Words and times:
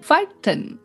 entfalten. 0.00 0.80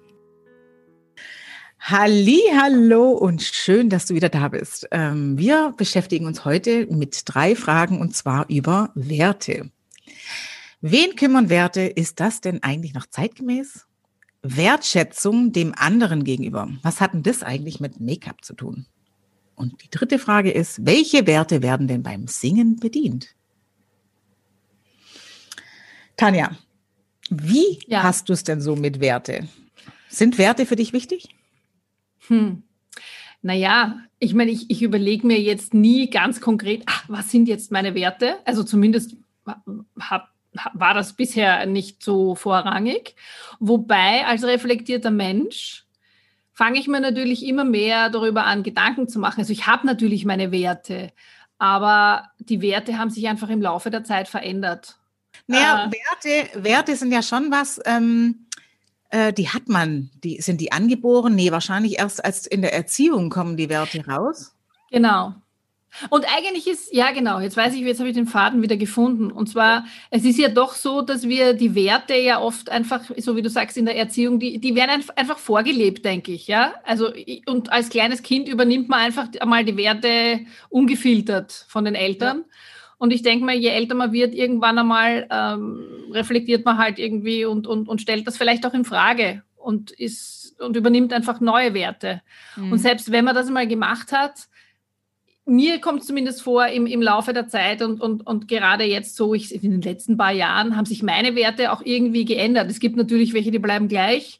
Halli, 1.79 2.41
hallo 2.53 3.11
und 3.11 3.41
schön, 3.41 3.89
dass 3.89 4.07
du 4.07 4.13
wieder 4.13 4.27
da 4.27 4.49
bist. 4.49 4.87
Ähm, 4.91 5.37
wir 5.37 5.73
beschäftigen 5.77 6.25
uns 6.25 6.43
heute 6.43 6.85
mit 6.87 7.21
drei 7.25 7.55
Fragen 7.55 8.01
und 8.01 8.13
zwar 8.13 8.49
über 8.49 8.91
Werte. 8.93 9.71
Wen 10.81 11.15
kümmern 11.15 11.49
Werte? 11.49 11.81
Ist 11.81 12.19
das 12.19 12.41
denn 12.41 12.61
eigentlich 12.61 12.93
noch 12.93 13.05
zeitgemäß? 13.05 13.85
Wertschätzung 14.41 15.53
dem 15.53 15.73
anderen 15.75 16.25
gegenüber. 16.25 16.69
Was 16.81 16.99
hat 16.99 17.13
denn 17.13 17.23
das 17.23 17.41
eigentlich 17.41 17.79
mit 17.79 18.01
Make-up 18.01 18.43
zu 18.43 18.53
tun? 18.53 18.85
Und 19.55 19.81
die 19.81 19.89
dritte 19.89 20.19
Frage 20.19 20.51
ist, 20.51 20.85
welche 20.85 21.25
Werte 21.25 21.61
werden 21.61 21.87
denn 21.87 22.03
beim 22.03 22.27
Singen 22.27 22.75
bedient? 22.75 23.33
Tanja, 26.17 26.57
wie 27.29 27.79
ja. 27.87 28.03
hast 28.03 28.29
du 28.29 28.33
es 28.33 28.43
denn 28.43 28.61
so 28.61 28.75
mit 28.75 28.99
Werte? 28.99 29.47
Sind 30.09 30.37
Werte 30.37 30.65
für 30.65 30.75
dich 30.75 30.93
wichtig? 30.93 31.29
Hm. 32.27 32.63
Naja, 33.41 33.99
ich 34.19 34.33
meine, 34.33 34.51
ich, 34.51 34.69
ich 34.71 34.81
überlege 34.81 35.27
mir 35.27 35.39
jetzt 35.39 35.73
nie 35.73 36.09
ganz 36.09 36.41
konkret, 36.41 36.83
ach, 36.87 37.03
was 37.07 37.29
sind 37.29 37.47
jetzt 37.47 37.71
meine 37.71 37.93
Werte? 37.93 38.37
Also 38.45 38.63
zumindest 38.63 39.15
hab, 39.99 40.29
war 40.73 40.93
das 40.93 41.13
bisher 41.13 41.65
nicht 41.65 42.01
so 42.01 42.35
vorrangig. 42.35 43.15
Wobei 43.59 44.25
als 44.25 44.43
reflektierter 44.43 45.11
Mensch 45.11 45.85
fange 46.53 46.79
ich 46.79 46.87
mir 46.87 47.01
natürlich 47.01 47.45
immer 47.45 47.65
mehr 47.65 48.09
darüber 48.09 48.45
an, 48.45 48.63
Gedanken 48.63 49.07
zu 49.07 49.19
machen. 49.19 49.41
Also 49.41 49.51
ich 49.51 49.67
habe 49.67 49.85
natürlich 49.85 50.25
meine 50.25 50.51
Werte, 50.51 51.11
aber 51.57 52.29
die 52.39 52.61
Werte 52.61 52.97
haben 52.97 53.09
sich 53.09 53.27
einfach 53.27 53.49
im 53.49 53.61
Laufe 53.61 53.89
der 53.89 54.03
Zeit 54.03 54.27
verändert. 54.27 54.97
Naja, 55.47 55.91
Werte, 55.91 56.63
Werte 56.63 56.95
sind 56.95 57.11
ja 57.11 57.21
schon 57.21 57.51
was, 57.51 57.79
ähm, 57.85 58.47
äh, 59.09 59.31
die 59.31 59.49
hat 59.49 59.67
man. 59.67 60.09
Die, 60.23 60.41
sind 60.41 60.59
die 60.59 60.71
angeboren? 60.71 61.35
Nee, 61.35 61.51
wahrscheinlich 61.51 61.99
erst 61.99 62.23
als 62.23 62.47
in 62.47 62.61
der 62.61 62.73
Erziehung 62.73 63.29
kommen 63.29 63.57
die 63.57 63.69
Werte 63.69 64.05
raus. 64.05 64.55
Genau. 64.91 65.35
Und 66.09 66.25
eigentlich 66.35 66.67
ist, 66.67 66.93
ja 66.93 67.11
genau, 67.11 67.39
jetzt 67.39 67.55
weiß 67.55 67.73
ich, 67.73 67.81
jetzt 67.81 67.99
habe 67.99 68.09
ich 68.09 68.15
den 68.15 68.27
Faden 68.27 68.61
wieder 68.61 68.75
gefunden. 68.75 69.31
Und 69.31 69.47
zwar, 69.47 69.85
es 70.09 70.25
ist 70.25 70.37
ja 70.37 70.49
doch 70.49 70.73
so, 70.73 71.01
dass 71.01 71.23
wir 71.23 71.53
die 71.53 71.73
Werte 71.73 72.15
ja 72.15 72.41
oft 72.41 72.69
einfach, 72.69 73.01
so 73.17 73.35
wie 73.35 73.41
du 73.41 73.49
sagst, 73.49 73.77
in 73.77 73.85
der 73.85 73.95
Erziehung, 73.95 74.39
die, 74.39 74.59
die 74.59 74.75
werden 74.75 75.03
einfach 75.15 75.37
vorgelebt, 75.37 76.03
denke 76.03 76.33
ich, 76.33 76.47
ja. 76.47 76.73
Also, 76.83 77.13
und 77.45 77.71
als 77.71 77.89
kleines 77.89 78.23
Kind 78.23 78.49
übernimmt 78.49 78.89
man 78.89 78.99
einfach 78.99 79.27
einmal 79.39 79.63
die 79.63 79.77
Werte 79.77 80.41
ungefiltert 80.69 81.65
von 81.69 81.85
den 81.85 81.95
Eltern. 81.95 82.39
Ja. 82.39 82.55
Und 82.97 83.11
ich 83.11 83.21
denke 83.21 83.45
mal, 83.45 83.55
je 83.55 83.69
älter 83.69 83.95
man 83.95 84.13
wird, 84.13 84.33
irgendwann 84.33 84.77
einmal 84.77 85.27
ähm, 85.29 85.85
reflektiert 86.11 86.65
man 86.65 86.77
halt 86.77 86.99
irgendwie 86.99 87.45
und, 87.45 87.67
und, 87.67 87.87
und 87.87 88.01
stellt 88.01 88.25
das 88.25 88.37
vielleicht 88.37 88.65
auch 88.65 88.73
in 88.73 88.85
Frage 88.85 89.43
und 89.55 89.91
ist 89.91 90.55
und 90.59 90.77
übernimmt 90.77 91.11
einfach 91.11 91.41
neue 91.41 91.73
Werte. 91.73 92.21
Mhm. 92.55 92.71
Und 92.71 92.77
selbst 92.79 93.11
wenn 93.11 93.25
man 93.25 93.35
das 93.35 93.49
mal 93.49 93.67
gemacht 93.67 94.11
hat, 94.11 94.47
mir 95.45 95.79
kommt 95.79 96.01
es 96.01 96.07
zumindest 96.07 96.41
vor, 96.41 96.67
im, 96.67 96.87
im 96.87 97.01
Laufe 97.01 97.33
der 97.33 97.47
Zeit 97.47 97.81
und, 97.81 98.01
und, 98.01 98.25
und 98.25 98.47
gerade 98.47 98.83
jetzt 98.83 99.15
so, 99.15 99.33
ich, 99.33 99.53
in 99.53 99.71
den 99.71 99.81
letzten 99.81 100.17
paar 100.17 100.31
Jahren 100.31 100.75
haben 100.75 100.85
sich 100.85 101.03
meine 101.03 101.35
Werte 101.35 101.71
auch 101.71 101.81
irgendwie 101.83 102.25
geändert. 102.25 102.69
Es 102.69 102.79
gibt 102.79 102.95
natürlich 102.95 103.33
welche, 103.33 103.51
die 103.51 103.59
bleiben 103.59 103.87
gleich 103.87 104.39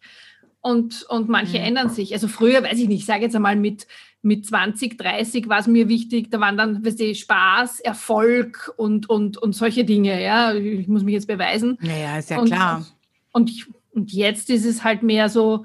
und, 0.62 1.04
und 1.10 1.30
manche 1.30 1.60
mhm. 1.60 1.66
ändern 1.66 1.90
sich. 1.90 2.14
Also 2.14 2.28
früher, 2.28 2.64
weiß 2.64 2.80
ich 2.80 2.88
nicht, 2.88 3.02
ich 3.02 3.06
sage 3.06 3.24
jetzt 3.24 3.36
einmal 3.36 3.56
mit, 3.56 3.86
mit 4.26 4.46
20, 4.46 4.98
30 4.98 5.48
war 5.50 5.60
es 5.60 5.68
mir 5.68 5.88
wichtig, 5.88 6.32
da 6.32 6.40
waren 6.40 6.58
dann, 6.58 6.84
weißt 6.84 7.00
du, 7.00 7.14
Spaß, 7.14 7.80
Erfolg 7.80 8.74
und, 8.76 9.08
und, 9.08 9.38
und 9.38 9.54
solche 9.54 9.86
Dinge, 9.86 10.22
ja, 10.22 10.54
ich 10.54 10.88
muss 10.88 11.04
mich 11.04 11.14
jetzt 11.14 11.28
beweisen. 11.28 11.78
Naja, 11.80 12.18
ist 12.18 12.32
ja 12.32 12.40
und, 12.40 12.48
klar. 12.48 12.86
Und, 13.32 13.52
ich, 13.52 13.68
und 13.94 14.12
jetzt 14.12 14.50
ist 14.50 14.66
es 14.66 14.84
halt 14.84 15.04
mehr 15.04 15.30
so, 15.30 15.64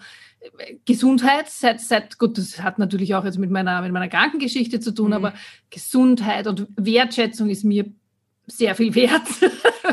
Gesundheit, 0.85 1.49
seit, 1.49 1.81
seit, 1.81 2.19
gut, 2.19 2.37
das 2.39 2.63
hat 2.63 2.79
natürlich 2.79 3.15
auch 3.15 3.25
jetzt 3.25 3.39
mit 3.39 3.51
meiner, 3.51 3.83
mit 3.83 3.93
meiner 3.93 4.09
Krankengeschichte 4.09 4.81
zu 4.81 4.95
tun, 4.95 5.09
mhm. 5.09 5.13
aber 5.15 5.35
Gesundheit 5.71 6.47
und 6.47 6.67
Wertschätzung 6.77 7.49
ist 7.51 7.65
mir 7.65 7.87
sehr 8.47 8.75
viel 8.75 8.95
wert. 8.95 9.23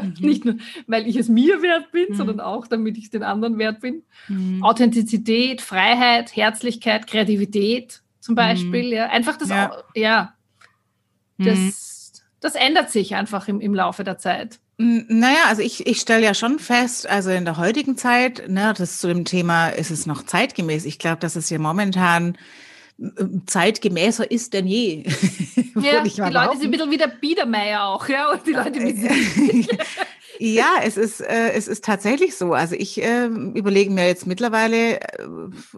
Mhm. 0.01 0.13
Nicht 0.19 0.45
nur, 0.45 0.55
weil 0.87 1.07
ich 1.07 1.15
es 1.15 1.29
mir 1.29 1.61
wert 1.61 1.91
bin, 1.91 2.07
mhm. 2.09 2.15
sondern 2.15 2.39
auch, 2.41 2.67
damit 2.67 2.97
ich 2.97 3.05
es 3.05 3.09
den 3.11 3.23
anderen 3.23 3.57
wert 3.57 3.79
bin. 3.79 4.03
Mhm. 4.27 4.63
Authentizität, 4.63 5.61
Freiheit, 5.61 6.35
Herzlichkeit, 6.35 7.07
Kreativität 7.07 8.01
zum 8.27 8.33
mhm. 8.33 8.37
Beispiel. 8.37 8.93
Ja. 8.93 9.07
Einfach 9.07 9.37
das, 9.37 9.49
ja, 9.49 9.71
auch, 9.71 9.83
ja 9.95 10.33
das, 11.37 11.57
mhm. 11.57 11.73
das 12.41 12.55
ändert 12.55 12.91
sich 12.91 13.15
einfach 13.15 13.47
im, 13.47 13.61
im 13.61 13.73
Laufe 13.73 14.03
der 14.03 14.17
Zeit. 14.17 14.59
Naja, 14.77 15.45
also 15.47 15.63
ich, 15.63 15.87
ich 15.87 15.99
stelle 15.99 16.23
ja 16.23 16.35
schon 16.35 16.59
fest, 16.59 17.09
also 17.09 17.31
in 17.31 17.45
der 17.45 17.57
heutigen 17.57 17.97
Zeit, 17.97 18.47
ne, 18.47 18.75
das 18.77 18.99
zu 18.99 19.07
dem 19.07 19.25
Thema, 19.25 19.69
ist 19.69 19.89
es 19.89 20.05
noch 20.05 20.23
zeitgemäß. 20.23 20.85
Ich 20.85 20.99
glaube, 20.99 21.17
dass 21.17 21.35
es 21.35 21.49
ja 21.49 21.57
momentan 21.57 22.37
zeitgemäßer 23.45 24.29
ist 24.29 24.53
denn 24.53 24.67
je. 24.67 25.03
Ja, 25.77 26.01
die 26.01 26.09
Leute 26.09 26.57
sind 26.57 26.65
ein 26.65 26.71
bisschen 26.71 26.89
wie 26.89 26.97
der 26.97 27.07
Biedermeier 27.07 27.83
auch, 27.83 28.09
ja, 28.09 28.31
und 28.31 28.47
die 28.47 28.53
Leute 28.53 28.79
Ja, 30.39 30.79
es 30.83 30.97
ist, 30.97 31.21
äh, 31.21 31.51
es 31.53 31.67
ist 31.67 31.85
tatsächlich 31.85 32.35
so. 32.35 32.53
Also 32.53 32.73
ich 32.75 33.01
äh, 33.01 33.25
überlege 33.25 33.91
mir 33.91 34.07
jetzt 34.07 34.25
mittlerweile 34.25 34.99
äh, 34.99 35.27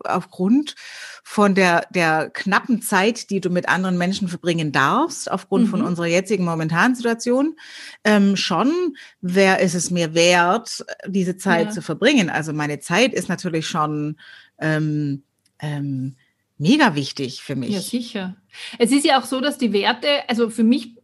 aufgrund 0.05 0.75
von 1.24 1.56
der, 1.56 1.85
der 1.91 2.30
knappen 2.30 2.81
Zeit, 2.81 3.30
die 3.30 3.41
du 3.41 3.50
mit 3.50 3.69
anderen 3.69 3.97
Menschen 3.97 4.28
verbringen 4.28 4.72
darfst, 4.72 5.30
aufgrund 5.30 5.66
mhm. 5.66 5.69
von 5.69 5.81
unserer 5.81 6.07
jetzigen 6.07 6.46
momentanen 6.46 6.96
Situation, 6.96 7.56
ähm, 8.03 8.35
schon, 8.35 8.96
wer 9.22 9.59
ist 9.59 9.75
es 9.75 9.91
mir 9.91 10.13
wert, 10.13 10.85
diese 11.07 11.38
Zeit 11.38 11.68
ja. 11.68 11.72
zu 11.72 11.81
verbringen. 11.81 12.30
Also 12.30 12.53
meine 12.53 12.80
Zeit 12.80 13.13
ist 13.13 13.30
natürlich 13.30 13.68
schon 13.68 14.18
ähm, 14.59 15.24
ähm, 15.59 16.16
mega 16.57 16.96
wichtig 16.96 17.41
für 17.41 17.56
mich. 17.56 17.72
Ja, 17.72 17.80
sicher. 17.80 18.36
Es 18.78 18.91
ist 18.91 19.06
ja 19.06 19.19
auch 19.19 19.25
so, 19.25 19.41
dass 19.41 19.57
die 19.57 19.74
Werte, 19.74 20.07
also 20.28 20.50
für 20.50 20.63
mich 20.63 20.96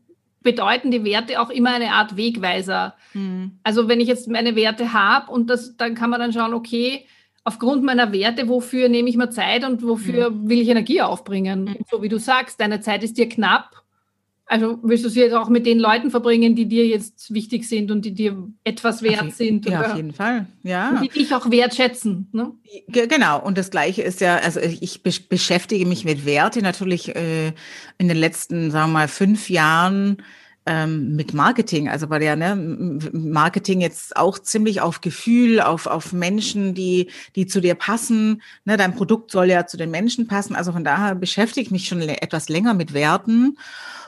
bedeuten 0.42 0.92
die 0.92 1.03
Werte 1.03 1.42
auch 1.42 1.50
immer 1.50 1.74
eine 1.74 1.94
Art 1.94 2.16
Wegweiser. 2.16 2.96
Mhm. 3.14 3.59
Also 3.64 3.88
wenn 3.88 4.00
ich 4.00 4.08
jetzt 4.08 4.30
meine 4.30 4.56
Werte 4.56 4.94
habe 4.94 5.32
und 5.32 5.50
das, 5.50 5.76
dann 5.76 5.96
kann 5.96 6.09
man 6.09 6.20
dann 6.20 6.34
schauen, 6.34 6.53
okay, 6.53 7.06
aufgrund 7.45 7.83
meiner 7.83 8.11
Werte, 8.11 8.50
wofür 8.50 8.89
nehme 8.89 9.07
ich 9.07 9.16
mir 9.16 9.29
Zeit 9.29 9.63
und 9.63 9.83
wofür 9.83 10.31
mhm. 10.31 10.50
will 10.50 10.59
ich 10.59 10.67
Energie 10.67 11.01
aufbringen? 11.01 11.66
Mhm. 11.66 11.78
So 11.89 12.01
wie 12.01 12.09
du 12.09 12.19
sagst, 12.19 12.59
deine 12.59 12.81
Zeit 12.81 13.03
ist 13.03 13.17
dir 13.17 13.29
knapp. 13.29 13.83
Also 14.47 14.78
willst 14.83 15.03
du 15.06 15.09
sie 15.09 15.22
jetzt 15.22 15.33
auch 15.33 15.50
mit 15.50 15.66
den 15.66 15.79
Leuten 15.79 16.11
verbringen, 16.11 16.55
die 16.55 16.67
dir 16.67 16.85
jetzt 16.85 17.34
wichtig 17.34 17.67
sind 17.67 17.89
und 17.89 18.05
die 18.05 18.13
dir 18.13 18.47
etwas 18.63 19.01
wert 19.01 19.23
auf, 19.23 19.34
sind? 19.34 19.67
Ja, 19.67 19.81
auf 19.81 19.95
jeden 19.95 20.13
Fall. 20.13 20.45
Ja. 20.61 21.01
Die 21.01 21.09
dich 21.09 21.34
auch 21.34 21.50
wertschätzen. 21.50 22.29
Ne? 22.31 22.51
Genau. 22.88 23.41
Und 23.41 23.57
das 23.57 23.72
Gleiche 23.72 24.03
ist 24.03 24.22
ja, 24.22 24.38
also 24.38 24.59
ich 24.59 25.01
beschäftige 25.01 25.88
mich 25.88 26.05
mit 26.05 26.28
Werte 26.28 26.61
natürlich 26.61 27.16
äh, 27.16 27.53
in 27.97 28.07
den 28.07 28.17
letzten, 28.17 28.69
sagen 28.69 28.91
wir 28.91 29.00
mal, 29.00 29.07
fünf 29.07 29.50
Jahren 29.50 30.17
ähm, 30.66 31.16
mit 31.16 31.34
Marketing, 31.34 31.90
also 31.90 32.09
weil 32.09 32.24
ja 32.24 32.36
ne, 32.36 32.56
Marketing 33.14 33.81
jetzt 33.81 34.18
auch 34.18 34.40
ziemlich 34.40 34.81
auf 34.81 35.02
Gefühl, 35.02 35.62
auf, 35.62 35.86
auf 35.86 36.12
Menschen, 36.12 36.73
die, 36.73 37.12
die 37.35 37.46
zu 37.46 37.62
dir 37.62 37.76
passen. 37.76 38.41
Ne, 38.66 38.76
dein 38.78 38.96
Produkt 38.96 39.32
soll 39.32 39.50
ja 39.50 39.67
zu 39.67 39.78
den 39.78 39.91
Menschen 39.91 40.28
passen. 40.28 40.56
Also 40.56 40.72
von 40.72 40.84
daher 40.84 41.16
beschäftige 41.16 41.66
ich 41.66 41.72
mich 41.72 41.88
schon 41.88 42.02
etwas 42.02 42.50
länger 42.50 42.73
mit 42.73 42.94
Werten 42.94 43.58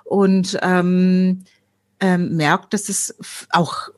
und 0.04 0.58
ähm, 0.62 1.44
ähm, 2.00 2.36
merkt, 2.36 2.74
dass 2.74 2.90
es 2.90 3.16
auch, 3.52 3.90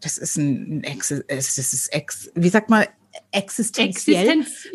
das 0.00 0.18
ist 0.18 0.36
ein, 0.36 0.84
Ex, 0.84 1.08
das 1.08 1.58
ist 1.58 1.92
Ex, 1.92 2.30
wie 2.34 2.48
sagt 2.48 2.70
man, 2.70 2.84
existenziell. 3.32 4.40
Existenz. 4.40 4.68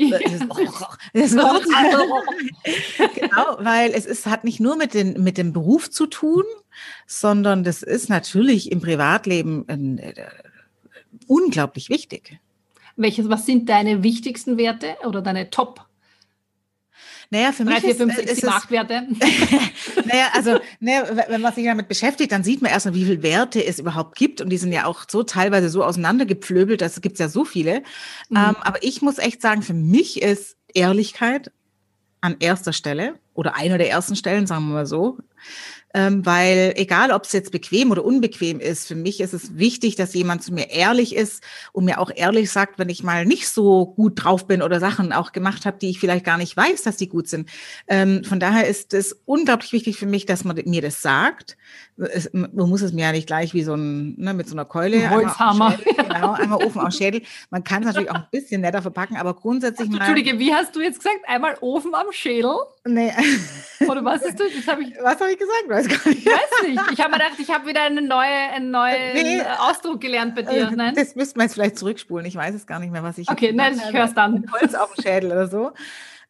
Das 1.13 1.31
das 1.31 1.33
genau, 3.15 3.57
weil 3.59 3.91
es 3.91 4.05
ist, 4.05 4.25
hat 4.25 4.43
nicht 4.43 4.59
nur 4.59 4.75
mit, 4.75 4.93
den, 4.93 5.23
mit 5.23 5.37
dem 5.37 5.53
Beruf 5.53 5.89
zu 5.89 6.07
tun, 6.07 6.43
sondern 7.07 7.63
das 7.63 7.83
ist 7.83 8.09
natürlich 8.09 8.71
im 8.71 8.81
Privatleben 8.81 9.67
äh, 9.67 10.13
unglaublich 11.27 11.89
wichtig. 11.89 12.39
Welches, 12.95 13.29
was 13.29 13.45
sind 13.45 13.69
deine 13.69 14.03
wichtigsten 14.03 14.57
Werte 14.57 14.95
oder 15.05 15.21
deine 15.21 15.49
Top? 15.49 15.85
Naja, 17.29 17.51
für 17.51 17.65
mich 17.65 17.75
3, 17.75 17.81
4, 17.81 17.95
5, 17.95 18.11
ist, 18.11 18.17
6, 18.17 18.31
ist 18.31 18.41
7, 18.41 18.47
es, 18.47 18.55
8 18.55 18.71
Werte. 18.71 18.93
naja, 20.05 20.27
also 20.33 20.59
ne, 20.79 21.23
wenn 21.27 21.41
man 21.41 21.53
sich 21.53 21.65
damit 21.65 21.87
beschäftigt, 21.87 22.31
dann 22.31 22.43
sieht 22.43 22.61
man 22.61 22.71
erstmal, 22.71 22.95
wie 22.95 23.05
viele 23.05 23.23
Werte 23.23 23.65
es 23.65 23.79
überhaupt 23.79 24.15
gibt. 24.15 24.41
Und 24.41 24.49
die 24.49 24.57
sind 24.57 24.71
ja 24.71 24.85
auch 24.85 25.05
so 25.09 25.23
teilweise 25.23 25.69
so 25.69 25.83
auseinandergepflöbelt, 25.83 26.81
das 26.81 27.01
gibt 27.01 27.13
es 27.13 27.19
ja 27.19 27.29
so 27.29 27.45
viele. 27.45 27.79
Mhm. 28.29 28.37
Ähm, 28.37 28.55
aber 28.61 28.83
ich 28.83 29.01
muss 29.01 29.17
echt 29.17 29.41
sagen, 29.41 29.61
für 29.63 29.73
mich 29.73 30.21
ist 30.21 30.57
Ehrlichkeit 30.73 31.51
an 32.21 32.37
erster 32.39 32.73
Stelle 32.73 33.15
oder 33.33 33.55
einer 33.55 33.77
der 33.77 33.89
ersten 33.89 34.15
Stellen, 34.15 34.47
sagen 34.47 34.67
wir 34.67 34.73
mal 34.73 34.85
so 34.85 35.17
ähm, 35.95 36.25
weil 36.25 36.73
egal, 36.75 37.11
ob 37.11 37.23
es 37.23 37.31
jetzt 37.31 37.53
bequem 37.53 37.89
oder 37.89 38.03
unbequem 38.03 38.59
ist, 38.59 38.85
für 38.85 38.95
mich 38.95 39.21
ist 39.21 39.33
es 39.33 39.57
wichtig, 39.57 39.95
dass 39.95 40.13
jemand 40.13 40.43
zu 40.43 40.53
mir 40.53 40.69
ehrlich 40.69 41.15
ist 41.15 41.41
und 41.71 41.85
mir 41.85 42.01
auch 42.01 42.11
ehrlich 42.13 42.51
sagt, 42.51 42.77
wenn 42.77 42.89
ich 42.89 43.01
mal 43.01 43.25
nicht 43.25 43.47
so 43.47 43.85
gut 43.85 44.21
drauf 44.21 44.45
bin 44.45 44.61
oder 44.61 44.81
Sachen 44.81 45.13
auch 45.13 45.31
gemacht 45.31 45.65
habe, 45.65 45.77
die 45.79 45.89
ich 45.89 46.01
vielleicht 46.01 46.25
gar 46.25 46.37
nicht 46.37 46.57
weiß, 46.57 46.81
dass 46.81 46.97
die 46.97 47.07
gut 47.07 47.29
sind. 47.29 47.49
Ähm, 47.87 48.25
von 48.25 48.41
daher 48.41 48.67
ist 48.67 48.93
es 48.93 49.21
unglaublich 49.23 49.71
wichtig 49.71 49.95
für 49.95 50.05
mich, 50.05 50.25
dass 50.25 50.43
man 50.43 50.61
mir 50.65 50.81
das 50.81 51.01
sagt. 51.01 51.55
Es, 51.97 52.29
man 52.33 52.51
muss 52.53 52.81
es 52.81 52.91
mir 52.91 53.03
ja 53.03 53.11
nicht 53.13 53.27
gleich 53.27 53.53
wie 53.53 53.63
so 53.63 53.73
ein, 53.73 54.15
ne, 54.17 54.33
mit 54.33 54.49
so 54.49 54.55
einer 54.55 54.65
Keule. 54.65 55.09
Holzhammer. 55.09 55.71
Schädel, 55.71 55.93
genau, 55.93 56.33
einmal 56.33 56.63
Ofen 56.65 56.81
auf 56.81 56.91
Schädel. 56.91 57.21
Man 57.49 57.63
kann 57.63 57.83
es 57.83 57.87
natürlich 57.87 58.11
auch 58.11 58.15
ein 58.15 58.27
bisschen 58.31 58.61
netter 58.61 58.81
verpacken, 58.81 59.15
aber 59.15 59.33
grundsätzlich 59.33 59.89
mal. 59.89 59.97
Entschuldige, 59.97 60.37
wie 60.37 60.53
hast 60.53 60.75
du 60.75 60.81
jetzt 60.81 60.99
gesagt? 60.99 61.19
Einmal 61.25 61.55
Ofen 61.61 61.95
am 61.95 62.07
Schädel? 62.11 62.53
Nee. 62.85 63.13
Oder 63.87 64.03
was 64.03 64.23
ist 64.23 64.37
das? 64.39 64.47
das 64.53 64.67
hab 64.67 64.79
ich, 64.81 64.93
was 65.01 65.19
habe 65.21 65.31
ich 65.31 65.39
gesagt? 65.39 65.69
Weiß 65.69 65.87
gar 65.87 66.09
nicht. 66.09 66.25
Ich 66.25 66.25
weiß 66.25 66.67
nicht. 66.67 66.91
Ich 66.91 66.99
habe 66.99 67.11
mir 67.11 67.17
gedacht, 67.17 67.39
ich 67.39 67.49
habe 67.49 67.65
wieder 67.65 67.83
eine 67.83 68.01
neue, 68.01 68.51
einen 68.53 68.71
neuen 68.71 69.13
nee. 69.13 69.41
Ausdruck 69.59 70.01
gelernt 70.01 70.35
bei 70.35 70.41
dir. 70.41 70.67
Äh, 70.67 70.75
Nein? 70.75 70.95
Das 70.95 71.15
müsste 71.15 71.37
man 71.37 71.47
jetzt 71.47 71.53
vielleicht 71.53 71.77
zurückspulen. 71.77 72.25
Ich 72.25 72.35
weiß 72.35 72.55
es 72.55 72.67
gar 72.67 72.79
nicht 72.79 72.91
mehr, 72.91 73.03
was 73.03 73.17
ich. 73.17 73.29
Okay, 73.29 73.53
nein, 73.53 73.75
ich 73.75 73.93
höre 73.93 74.05
es 74.05 74.13
dann. 74.13 74.45
Holz 74.51 74.75
auf 74.75 74.93
dem 74.93 75.01
Schädel 75.01 75.31
oder 75.31 75.47
so. 75.47 75.71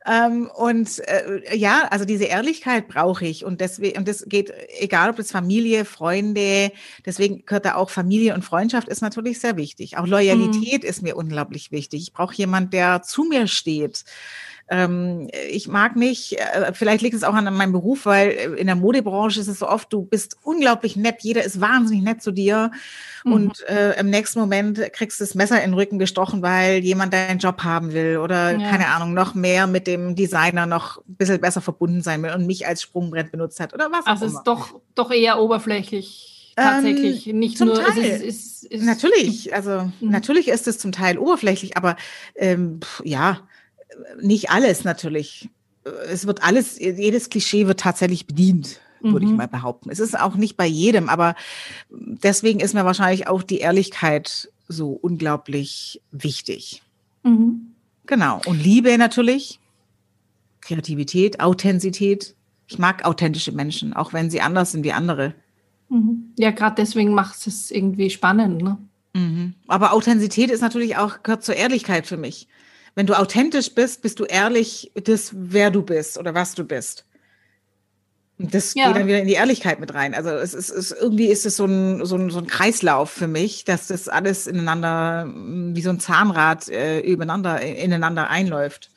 Ähm, 0.05 0.49
und 0.53 0.99
äh, 1.07 1.55
ja, 1.55 1.87
also 1.89 2.05
diese 2.05 2.25
Ehrlichkeit 2.25 2.87
brauche 2.87 3.25
ich. 3.25 3.43
Und 3.43 3.59
deswegen, 3.59 3.97
und 3.97 4.07
das 4.07 4.23
geht, 4.27 4.53
egal 4.79 5.09
ob 5.09 5.19
es 5.19 5.31
Familie, 5.31 5.83
Freunde, 5.83 6.71
deswegen 7.05 7.45
gehört 7.45 7.65
da 7.65 7.75
auch 7.75 7.89
Familie 7.89 8.35
und 8.35 8.43
Freundschaft 8.43 8.87
ist 8.87 9.01
natürlich 9.01 9.39
sehr 9.39 9.57
wichtig. 9.57 9.97
Auch 9.97 10.05
Loyalität 10.05 10.83
mhm. 10.83 10.89
ist 10.89 11.01
mir 11.01 11.15
unglaublich 11.15 11.71
wichtig. 11.71 12.03
Ich 12.03 12.13
brauche 12.13 12.35
jemand, 12.35 12.73
der 12.73 13.01
zu 13.01 13.23
mir 13.23 13.47
steht. 13.47 14.05
Ähm, 14.67 15.29
ich 15.51 15.67
mag 15.67 15.95
nicht, 15.95 16.39
äh, 16.39 16.73
vielleicht 16.73 17.03
liegt 17.03 17.15
es 17.15 17.23
auch 17.23 17.35
an 17.35 17.53
meinem 17.53 17.71
Beruf, 17.71 18.05
weil 18.05 18.31
in 18.57 18.65
der 18.65 18.75
Modebranche 18.75 19.39
ist 19.39 19.47
es 19.47 19.59
so 19.59 19.67
oft, 19.67 19.93
du 19.93 20.01
bist 20.03 20.37
unglaublich 20.41 20.95
nett, 20.95 21.17
jeder 21.21 21.43
ist 21.43 21.61
wahnsinnig 21.61 22.03
nett 22.03 22.23
zu 22.23 22.31
dir. 22.31 22.71
Mhm. 23.23 23.31
Und 23.31 23.69
äh, 23.69 23.99
im 23.99 24.09
nächsten 24.09 24.39
Moment 24.39 24.79
kriegst 24.93 25.19
du 25.19 25.23
das 25.23 25.35
Messer 25.35 25.57
in 25.63 25.71
den 25.71 25.73
Rücken 25.75 25.99
gestochen, 25.99 26.41
weil 26.41 26.83
jemand 26.83 27.13
deinen 27.13 27.37
Job 27.37 27.63
haben 27.63 27.93
will 27.93 28.17
oder 28.17 28.57
ja. 28.57 28.69
keine 28.69 28.87
Ahnung, 28.87 29.13
noch 29.13 29.35
mehr 29.35 29.67
mit 29.67 29.85
dem 29.85 30.15
Designer 30.15 30.65
noch 30.65 30.97
ein 30.97 31.15
bisschen 31.15 31.41
besser 31.41 31.61
verbunden 31.61 32.01
sein 32.01 32.23
will 32.23 32.31
und 32.31 32.47
mich 32.47 32.65
als 32.65 32.81
Sprungbrett 32.81 33.31
benutzt 33.31 33.59
hat 33.59 33.73
oder 33.73 33.91
was 33.91 34.07
also 34.07 34.07
auch 34.07 34.07
immer. 34.07 34.11
Also 34.11 34.25
es 34.25 34.33
ist 34.33 34.43
doch, 34.43 34.81
doch 34.95 35.11
eher 35.11 35.39
oberflächlich 35.39 36.35
tatsächlich. 36.55 37.27
Ähm, 37.27 37.39
nicht 37.39 37.59
nur. 37.59 37.75
Teil. 37.75 37.99
Es 37.99 38.21
ist, 38.21 38.63
es 38.63 38.81
ist, 38.81 38.83
natürlich, 38.83 39.53
also 39.53 39.91
mhm. 39.99 40.09
natürlich 40.09 40.47
ist 40.47 40.67
es 40.67 40.79
zum 40.79 40.91
Teil 40.91 41.17
oberflächlich, 41.17 41.77
aber 41.77 41.95
ähm, 42.35 42.79
ja, 43.03 43.41
nicht 44.21 44.49
alles 44.49 44.83
natürlich. 44.83 45.49
Es 46.09 46.25
wird 46.25 46.43
alles, 46.43 46.79
jedes 46.79 47.29
Klischee 47.29 47.67
wird 47.67 47.79
tatsächlich 47.79 48.25
bedient, 48.25 48.79
würde 49.01 49.25
mhm. 49.25 49.31
ich 49.31 49.37
mal 49.37 49.47
behaupten. 49.47 49.89
Es 49.89 49.99
ist 49.99 50.19
auch 50.19 50.35
nicht 50.35 50.57
bei 50.57 50.65
jedem, 50.65 51.09
aber 51.09 51.35
deswegen 51.89 52.59
ist 52.59 52.73
mir 52.73 52.85
wahrscheinlich 52.85 53.27
auch 53.27 53.43
die 53.43 53.59
Ehrlichkeit 53.59 54.49
so 54.67 54.89
unglaublich 54.89 56.01
wichtig. 56.11 56.81
Mhm. 57.23 57.73
Genau. 58.07 58.41
Und 58.45 58.63
Liebe 58.63 58.97
natürlich, 58.97 59.59
Kreativität, 60.61 61.39
Authentizität. 61.39 62.35
Ich 62.67 62.79
mag 62.79 63.05
authentische 63.05 63.51
Menschen, 63.51 63.93
auch 63.93 64.13
wenn 64.13 64.31
sie 64.31 64.41
anders 64.41 64.71
sind 64.71 64.83
wie 64.83 64.93
andere. 64.93 65.35
Mhm. 65.89 66.31
Ja, 66.37 66.49
gerade 66.49 66.75
deswegen 66.77 67.13
macht 67.13 67.45
es 67.45 67.69
irgendwie 67.69 68.09
spannend. 68.09 68.63
Ne? 68.63 68.77
Mhm. 69.13 69.53
Aber 69.67 69.93
Authentizität 69.93 70.49
ist 70.49 70.61
natürlich 70.61 70.97
auch, 70.97 71.21
gehört 71.21 71.43
zur 71.43 71.55
Ehrlichkeit 71.55 72.07
für 72.07 72.17
mich 72.17 72.47
wenn 72.95 73.05
du 73.05 73.13
authentisch 73.13 73.73
bist, 73.73 74.01
bist 74.01 74.19
du 74.19 74.25
ehrlich, 74.25 74.91
das, 74.95 75.31
wer 75.33 75.69
du 75.69 75.83
bist 75.83 76.17
oder 76.17 76.33
was 76.33 76.55
du 76.55 76.63
bist. 76.63 77.05
Und 78.37 78.53
das 78.53 78.73
ja. 78.73 78.87
geht 78.87 78.97
dann 78.97 79.07
wieder 79.07 79.21
in 79.21 79.27
die 79.27 79.33
Ehrlichkeit 79.33 79.79
mit 79.79 79.93
rein. 79.93 80.13
Also 80.13 80.29
es 80.29 80.53
ist, 80.53 80.69
es, 80.69 80.91
irgendwie 80.91 81.27
ist 81.27 81.45
es 81.45 81.55
so 81.55 81.65
ein, 81.65 82.05
so, 82.05 82.17
ein, 82.17 82.29
so 82.29 82.39
ein 82.39 82.47
Kreislauf 82.47 83.09
für 83.09 83.27
mich, 83.27 83.63
dass 83.63 83.87
das 83.87 84.09
alles 84.09 84.45
ineinander, 84.45 85.31
wie 85.33 85.81
so 85.81 85.89
ein 85.89 85.99
Zahnrad 85.99 86.67
äh, 86.67 86.99
übereinander, 86.99 87.61
ineinander 87.61 88.29
einläuft. 88.29 88.91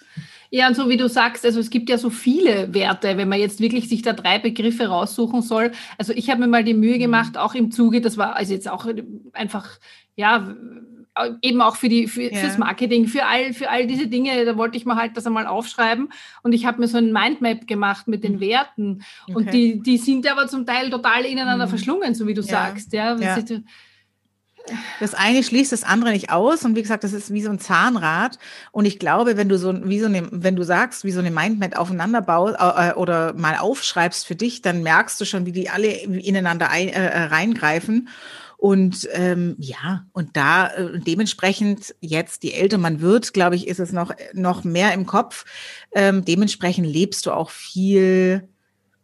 Ja, 0.50 0.66
und 0.66 0.74
so 0.74 0.88
wie 0.88 0.96
du 0.96 1.08
sagst, 1.08 1.44
also 1.44 1.60
es 1.60 1.70
gibt 1.70 1.90
ja 1.90 1.98
so 1.98 2.08
viele 2.08 2.72
Werte, 2.72 3.16
wenn 3.16 3.28
man 3.28 3.38
jetzt 3.38 3.60
wirklich 3.60 3.88
sich 3.88 4.02
da 4.02 4.14
drei 4.14 4.38
Begriffe 4.38 4.86
raussuchen 4.86 5.42
soll. 5.42 5.72
Also 5.98 6.14
ich 6.14 6.30
habe 6.30 6.40
mir 6.40 6.48
mal 6.48 6.64
die 6.64 6.74
Mühe 6.74 6.96
mhm. 6.96 7.00
gemacht, 7.00 7.36
auch 7.36 7.54
im 7.54 7.70
Zuge, 7.70 8.00
das 8.00 8.16
war 8.16 8.34
also 8.34 8.54
jetzt 8.54 8.68
auch 8.68 8.86
einfach, 9.34 9.78
ja, 10.16 10.56
eben 11.42 11.60
auch 11.60 11.76
für 11.76 11.88
die 11.88 12.06
für, 12.06 12.22
ja. 12.22 12.38
fürs 12.38 12.58
Marketing, 12.58 13.06
für 13.06 13.24
all 13.26 13.52
für 13.52 13.70
all 13.70 13.86
diese 13.86 14.06
Dinge, 14.06 14.44
da 14.44 14.56
wollte 14.56 14.76
ich 14.76 14.84
mal 14.84 14.96
halt 14.96 15.16
das 15.16 15.26
einmal 15.26 15.46
aufschreiben 15.46 16.10
und 16.42 16.52
ich 16.52 16.66
habe 16.66 16.80
mir 16.80 16.88
so 16.88 16.98
ein 16.98 17.12
Mindmap 17.12 17.66
gemacht 17.66 18.08
mit 18.08 18.24
den 18.24 18.36
mhm. 18.36 18.40
Werten 18.40 19.04
okay. 19.24 19.34
und 19.34 19.52
die 19.52 19.80
die 19.80 19.98
sind 19.98 20.30
aber 20.30 20.48
zum 20.48 20.66
Teil 20.66 20.90
total 20.90 21.24
ineinander 21.24 21.66
mhm. 21.66 21.70
verschlungen, 21.70 22.14
so 22.14 22.26
wie 22.26 22.34
du 22.34 22.42
ja. 22.42 22.48
sagst, 22.48 22.92
ja. 22.92 23.16
ja. 23.16 23.38
Das 25.00 25.14
eine 25.14 25.42
schließt 25.42 25.72
das 25.72 25.82
andere 25.82 26.10
nicht 26.10 26.30
aus 26.30 26.64
und 26.64 26.76
wie 26.76 26.82
gesagt, 26.82 27.02
das 27.02 27.12
ist 27.12 27.32
wie 27.32 27.40
so 27.40 27.50
ein 27.50 27.58
Zahnrad 27.58 28.38
und 28.70 28.84
ich 28.84 28.98
glaube, 28.98 29.36
wenn 29.36 29.48
du 29.48 29.56
so 29.56 29.74
wie 29.88 29.98
so 29.98 30.06
eine, 30.06 30.28
wenn 30.30 30.56
du 30.56 30.62
sagst, 30.62 31.04
wie 31.04 31.10
so 31.10 31.20
eine 31.20 31.30
Mindmap 31.30 31.78
aufeinander 31.78 32.20
baust 32.20 32.56
äh, 32.58 32.92
oder 32.92 33.32
mal 33.34 33.56
aufschreibst 33.56 34.26
für 34.26 34.36
dich, 34.36 34.62
dann 34.62 34.82
merkst 34.82 35.20
du 35.20 35.24
schon, 35.24 35.46
wie 35.46 35.52
die 35.52 35.70
alle 35.70 35.88
ineinander 35.88 36.70
ein, 36.70 36.88
äh, 36.88 37.24
reingreifen 37.24 38.08
und 38.58 39.08
ähm, 39.12 39.54
ja, 39.60 40.04
und 40.12 40.36
da 40.36 40.66
äh, 40.66 40.98
dementsprechend 40.98 41.94
jetzt, 42.00 42.42
je 42.42 42.50
älter 42.50 42.76
man 42.76 43.00
wird, 43.00 43.32
glaube 43.32 43.54
ich, 43.54 43.68
ist 43.68 43.78
es 43.78 43.92
noch, 43.92 44.12
noch 44.32 44.64
mehr 44.64 44.92
im 44.94 45.06
Kopf. 45.06 45.44
Ähm, 45.92 46.24
dementsprechend 46.24 46.84
lebst 46.84 47.26
du 47.26 47.30
auch 47.30 47.50
viel 47.50 48.48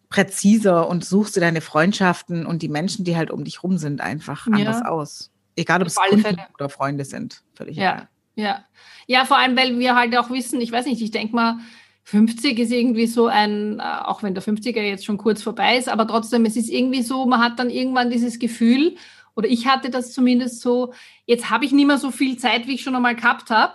präziser 0.09 0.89
und 0.89 1.05
suchst 1.05 1.37
du 1.37 1.41
deine 1.41 1.61
Freundschaften 1.61 2.47
und 2.47 2.62
die 2.62 2.69
Menschen, 2.69 3.05
die 3.05 3.17
halt 3.17 3.31
um 3.31 3.45
dich 3.45 3.62
rum 3.62 3.79
sind, 3.79 4.01
einfach 4.01 4.49
ja. 4.49 4.55
anders 4.55 4.85
aus. 4.85 5.31
Egal, 5.55 5.83
ob 5.83 5.87
es 5.87 5.95
Kunden 5.95 6.37
oder 6.55 6.69
Freunde 6.69 7.05
sind. 7.05 7.45
Völlig 7.55 7.77
ja, 7.77 7.93
egal. 7.93 8.09
ja. 8.35 8.65
Ja, 9.06 9.25
vor 9.25 9.39
allem, 9.39 9.56
weil 9.56 9.79
wir 9.79 9.95
halt 9.95 10.17
auch 10.17 10.31
wissen, 10.31 10.61
ich 10.61 10.73
weiß 10.73 10.87
nicht, 10.87 11.01
ich 11.01 11.12
denke 11.12 11.33
mal, 11.33 11.59
50 12.03 12.59
ist 12.59 12.73
irgendwie 12.73 13.06
so 13.06 13.29
ein, 13.29 13.79
äh, 13.79 13.83
auch 13.83 14.25
wenn 14.25 14.35
der 14.35 14.43
50er 14.43 14.83
jetzt 14.83 15.05
schon 15.05 15.17
kurz 15.17 15.43
vorbei 15.43 15.77
ist, 15.77 15.89
aber 15.89 16.09
trotzdem, 16.09 16.45
es 16.45 16.56
ist 16.56 16.71
irgendwie 16.71 17.03
so, 17.03 17.25
man 17.27 17.41
hat 17.41 17.61
dann 17.61 17.71
irgendwann 17.71 18.11
dieses 18.11 18.41
Gefühl, 18.41 18.97
oder 19.37 19.49
ich 19.49 19.67
hatte 19.67 19.91
das 19.91 20.13
zumindest 20.13 20.61
so, 20.61 20.93
jetzt 21.27 21.51
habe 21.51 21.65
ich 21.65 21.73
nicht 21.73 21.87
mehr 21.87 21.99
so 21.99 22.11
viel 22.11 22.37
Zeit, 22.37 22.67
wie 22.67 22.75
ich 22.75 22.83
schon 22.83 22.95
einmal 22.95 23.17
gehabt 23.17 23.51
habe. 23.51 23.75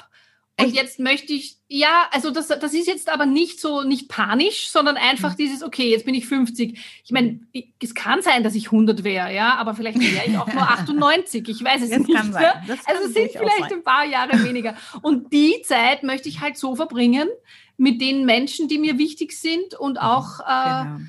Und 0.59 0.67
Echt? 0.67 0.75
jetzt 0.75 0.99
möchte 0.99 1.31
ich, 1.31 1.57
ja, 1.69 2.07
also 2.11 2.31
das, 2.31 2.49
das 2.49 2.73
ist 2.73 2.87
jetzt 2.87 3.09
aber 3.09 3.25
nicht 3.25 3.61
so, 3.61 3.83
nicht 3.83 4.09
panisch, 4.09 4.67
sondern 4.69 4.97
einfach 4.97 5.33
mhm. 5.33 5.37
dieses, 5.37 5.63
okay, 5.63 5.89
jetzt 5.89 6.05
bin 6.05 6.13
ich 6.13 6.27
50. 6.27 6.77
Ich 7.05 7.11
meine, 7.11 7.39
es 7.81 7.95
kann 7.95 8.21
sein, 8.21 8.43
dass 8.43 8.55
ich 8.55 8.65
100 8.65 9.05
wäre, 9.05 9.33
ja, 9.33 9.55
aber 9.55 9.73
vielleicht 9.73 9.99
wäre 9.99 10.25
ich 10.27 10.37
auch 10.37 10.51
nur 10.51 10.63
98. 10.69 11.47
Ich 11.47 11.63
weiß 11.63 11.83
es 11.83 11.91
das 11.91 11.99
nicht. 11.99 12.13
Kann 12.13 12.33
sein. 12.33 12.43
Das 12.67 12.85
also 12.85 13.03
es 13.05 13.13
sind 13.13 13.31
vielleicht 13.31 13.71
ein 13.71 13.83
paar 13.83 14.05
Jahre 14.05 14.43
weniger. 14.43 14.75
Und 15.01 15.31
die 15.31 15.61
Zeit 15.63 16.03
möchte 16.03 16.27
ich 16.27 16.41
halt 16.41 16.57
so 16.57 16.75
verbringen 16.75 17.29
mit 17.77 18.01
den 18.01 18.25
Menschen, 18.25 18.67
die 18.67 18.79
mir 18.79 18.97
wichtig 18.97 19.31
sind 19.39 19.75
und 19.79 19.93
mhm. 19.93 19.99
auch, 19.99 20.41
äh, 20.41 20.83
genau 20.83 20.99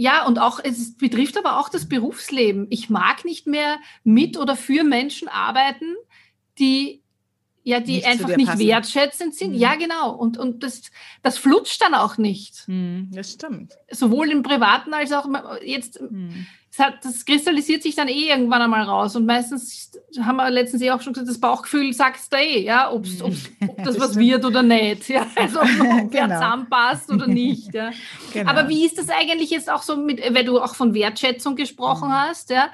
ja, 0.00 0.24
und 0.24 0.38
auch, 0.38 0.60
es 0.64 0.96
betrifft 0.96 1.36
aber 1.36 1.58
auch 1.58 1.68
das 1.68 1.86
Berufsleben. 1.86 2.66
Ich 2.70 2.88
mag 2.88 3.26
nicht 3.26 3.46
mehr 3.46 3.76
mit 4.02 4.38
oder 4.38 4.56
für 4.56 4.82
Menschen 4.82 5.28
arbeiten, 5.28 5.94
die 6.58 7.02
ja, 7.62 7.80
die 7.80 7.96
nicht 7.96 8.06
einfach 8.06 8.34
nicht 8.34 8.46
passen. 8.48 8.66
wertschätzend 8.66 9.34
sind. 9.34 9.50
Mhm. 9.50 9.58
Ja, 9.58 9.74
genau. 9.74 10.14
Und, 10.14 10.38
und 10.38 10.62
das, 10.62 10.90
das 11.22 11.36
flutscht 11.36 11.82
dann 11.82 11.92
auch 11.92 12.16
nicht. 12.16 12.66
Mhm, 12.66 13.10
das 13.12 13.32
stimmt. 13.32 13.74
Sowohl 13.90 14.30
im 14.30 14.42
Privaten 14.42 14.94
als 14.94 15.12
auch 15.12 15.28
jetzt. 15.62 16.00
Mhm 16.00 16.46
hat, 16.78 17.04
das 17.04 17.24
kristallisiert 17.24 17.82
sich 17.82 17.96
dann 17.96 18.08
eh 18.08 18.28
irgendwann 18.28 18.62
einmal 18.62 18.82
raus. 18.82 19.16
Und 19.16 19.26
meistens 19.26 19.90
haben 20.20 20.36
wir 20.36 20.50
letztens 20.50 20.82
eh 20.82 20.90
auch 20.90 21.00
schon 21.00 21.12
gesagt, 21.12 21.28
das 21.28 21.40
Bauchgefühl 21.40 21.92
sagt 21.92 22.20
da 22.30 22.38
eh, 22.38 22.62
ja, 22.62 22.92
ob's, 22.92 23.20
ob's, 23.22 23.50
ob 23.66 23.82
das 23.84 23.98
was 23.98 24.16
wird 24.16 24.44
oder 24.44 24.62
nicht. 24.62 25.08
Ja, 25.08 25.26
also 25.34 25.60
ob 25.60 25.66
genau. 25.66 26.06
wer 26.10 26.28
zusammenpasst 26.28 27.10
oder 27.10 27.26
nicht. 27.26 27.74
Ja. 27.74 27.90
Genau. 28.32 28.50
Aber 28.50 28.68
wie 28.68 28.86
ist 28.86 28.98
das 28.98 29.08
eigentlich 29.08 29.50
jetzt 29.50 29.70
auch 29.70 29.82
so 29.82 29.96
mit, 29.96 30.22
weil 30.34 30.44
du 30.44 30.60
auch 30.60 30.74
von 30.74 30.94
Wertschätzung 30.94 31.56
gesprochen 31.56 32.08
mhm. 32.08 32.14
hast, 32.14 32.50
ja? 32.50 32.68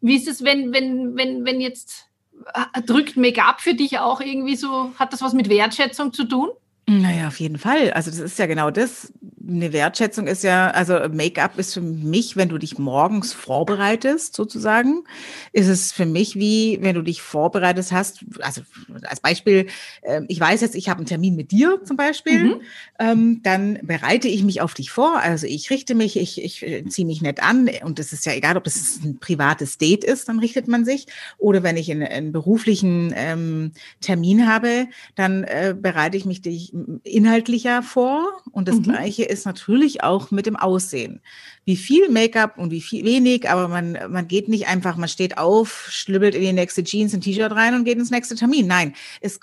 Wie 0.00 0.14
ist 0.14 0.28
es, 0.28 0.44
wenn, 0.44 0.72
wenn, 0.72 1.16
wenn, 1.16 1.44
wenn 1.44 1.60
jetzt 1.60 2.06
äh, 2.54 2.82
drückt 2.82 3.16
Make-up 3.16 3.60
für 3.60 3.74
dich 3.74 3.98
auch 3.98 4.20
irgendwie 4.20 4.56
so, 4.56 4.92
hat 4.98 5.12
das 5.12 5.22
was 5.22 5.32
mit 5.32 5.48
Wertschätzung 5.48 6.12
zu 6.12 6.24
tun? 6.24 6.50
Naja, 6.86 7.28
auf 7.28 7.38
jeden 7.40 7.58
Fall. 7.58 7.92
Also 7.92 8.10
das 8.10 8.20
ist 8.20 8.38
ja 8.38 8.46
genau 8.46 8.70
das, 8.70 9.12
eine 9.48 9.72
Wertschätzung 9.72 10.26
ist 10.26 10.44
ja, 10.44 10.70
also 10.70 10.94
Make-up 11.10 11.58
ist 11.58 11.74
für 11.74 11.80
mich, 11.80 12.36
wenn 12.36 12.48
du 12.48 12.58
dich 12.58 12.78
morgens 12.78 13.32
vorbereitest, 13.32 14.34
sozusagen, 14.36 15.04
ist 15.52 15.68
es 15.68 15.90
für 15.90 16.04
mich 16.04 16.36
wie, 16.36 16.78
wenn 16.82 16.94
du 16.94 17.02
dich 17.02 17.22
vorbereitet 17.22 17.90
hast, 17.90 18.24
also 18.40 18.60
als 19.02 19.20
Beispiel, 19.20 19.66
äh, 20.02 20.20
ich 20.28 20.38
weiß 20.38 20.60
jetzt, 20.60 20.74
ich 20.74 20.88
habe 20.88 20.98
einen 20.98 21.06
Termin 21.06 21.34
mit 21.34 21.50
dir 21.50 21.80
zum 21.84 21.96
Beispiel, 21.96 22.44
mhm. 22.44 22.60
ähm, 22.98 23.40
dann 23.42 23.78
bereite 23.82 24.28
ich 24.28 24.42
mich 24.44 24.60
auf 24.60 24.74
dich 24.74 24.90
vor, 24.90 25.18
also 25.18 25.46
ich 25.46 25.70
richte 25.70 25.94
mich, 25.94 26.18
ich, 26.18 26.42
ich 26.42 26.62
äh, 26.62 26.84
ziehe 26.86 27.06
mich 27.06 27.22
nett 27.22 27.42
an 27.42 27.70
und 27.84 27.98
es 27.98 28.12
ist 28.12 28.26
ja 28.26 28.34
egal, 28.34 28.56
ob 28.56 28.64
das 28.64 29.00
ein 29.02 29.18
privates 29.18 29.78
Date 29.78 30.04
ist, 30.04 30.28
dann 30.28 30.38
richtet 30.40 30.68
man 30.68 30.84
sich, 30.84 31.06
oder 31.38 31.62
wenn 31.62 31.76
ich 31.76 31.90
einen, 31.90 32.02
einen 32.02 32.32
beruflichen 32.32 33.14
ähm, 33.16 33.72
Termin 34.00 34.46
habe, 34.46 34.88
dann 35.14 35.44
äh, 35.44 35.74
bereite 35.78 36.18
ich 36.18 36.26
mich 36.26 36.42
dich 36.42 36.74
inhaltlicher 37.04 37.82
vor 37.82 38.42
und 38.52 38.68
das 38.68 38.76
mhm. 38.76 38.82
Gleiche 38.82 39.24
ist 39.24 39.37
natürlich 39.44 40.02
auch 40.02 40.30
mit 40.30 40.46
dem 40.46 40.56
Aussehen. 40.56 41.20
Wie 41.64 41.76
viel 41.76 42.08
Make-up 42.08 42.56
und 42.56 42.70
wie 42.70 42.80
viel 42.80 43.04
wenig, 43.04 43.50
aber 43.50 43.68
man, 43.68 43.98
man 44.08 44.26
geht 44.26 44.48
nicht 44.48 44.68
einfach, 44.68 44.96
man 44.96 45.08
steht 45.08 45.36
auf, 45.36 45.88
schlübbelt 45.90 46.34
in 46.34 46.40
die 46.40 46.52
nächste 46.52 46.82
Jeans, 46.82 47.12
ein 47.12 47.20
T-Shirt 47.20 47.52
rein 47.52 47.74
und 47.74 47.84
geht 47.84 47.98
ins 47.98 48.10
nächste 48.10 48.34
Termin. 48.36 48.66
Nein, 48.66 48.94
es, 49.20 49.38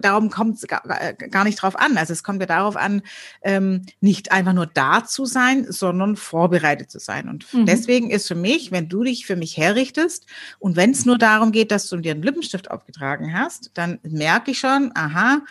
darum 0.00 0.30
kommt 0.30 0.58
es 0.58 0.66
gar, 0.68 0.82
gar 1.14 1.44
nicht 1.44 1.60
drauf 1.60 1.76
an. 1.76 1.96
Also 1.96 2.12
es 2.12 2.22
kommt 2.22 2.40
ja 2.40 2.46
darauf 2.46 2.76
an, 2.76 3.02
ähm, 3.42 3.82
nicht 4.00 4.30
einfach 4.30 4.52
nur 4.52 4.66
da 4.66 5.04
zu 5.04 5.26
sein, 5.26 5.66
sondern 5.68 6.16
vorbereitet 6.16 6.90
zu 6.90 7.00
sein. 7.00 7.28
Und 7.28 7.52
mhm. 7.52 7.66
deswegen 7.66 8.10
ist 8.10 8.28
für 8.28 8.36
mich, 8.36 8.70
wenn 8.70 8.88
du 8.88 9.02
dich 9.02 9.26
für 9.26 9.36
mich 9.36 9.56
herrichtest 9.56 10.26
und 10.60 10.76
wenn 10.76 10.92
es 10.92 11.04
nur 11.06 11.18
darum 11.18 11.50
geht, 11.50 11.72
dass 11.72 11.88
du 11.88 11.96
dir 11.96 12.12
einen 12.12 12.22
Lippenstift 12.22 12.70
aufgetragen 12.70 13.36
hast, 13.36 13.72
dann 13.74 13.98
merke 14.02 14.52
ich 14.52 14.58
schon, 14.58 14.92
aha, 14.94 15.42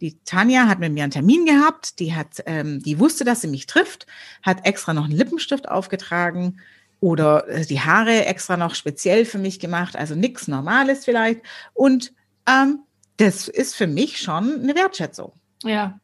die 0.00 0.18
Tanja 0.24 0.66
hat 0.66 0.78
mit 0.78 0.92
mir 0.92 1.04
einen 1.04 1.12
Termin 1.12 1.46
gehabt, 1.46 1.98
die 1.98 2.14
hat, 2.14 2.42
ähm, 2.46 2.82
die 2.82 2.98
wusste, 2.98 3.24
dass 3.24 3.40
sie 3.40 3.48
mich 3.48 3.66
trifft, 3.66 4.06
hat 4.42 4.66
extra 4.66 4.92
noch 4.92 5.04
einen 5.04 5.16
Lippenstift 5.16 5.68
aufgetragen 5.68 6.60
oder 7.00 7.48
äh, 7.48 7.64
die 7.64 7.80
Haare 7.80 8.26
extra 8.26 8.56
noch 8.56 8.74
speziell 8.74 9.24
für 9.24 9.38
mich 9.38 9.60
gemacht, 9.60 9.96
also 9.96 10.14
nichts 10.14 10.48
Normales 10.48 11.04
vielleicht. 11.04 11.42
Und 11.72 12.12
ähm, 12.48 12.80
das 13.16 13.48
ist 13.48 13.74
für 13.74 13.86
mich 13.86 14.18
schon 14.18 14.60
eine 14.60 14.74
Wertschätzung. 14.74 15.32
Ja, 15.62 15.98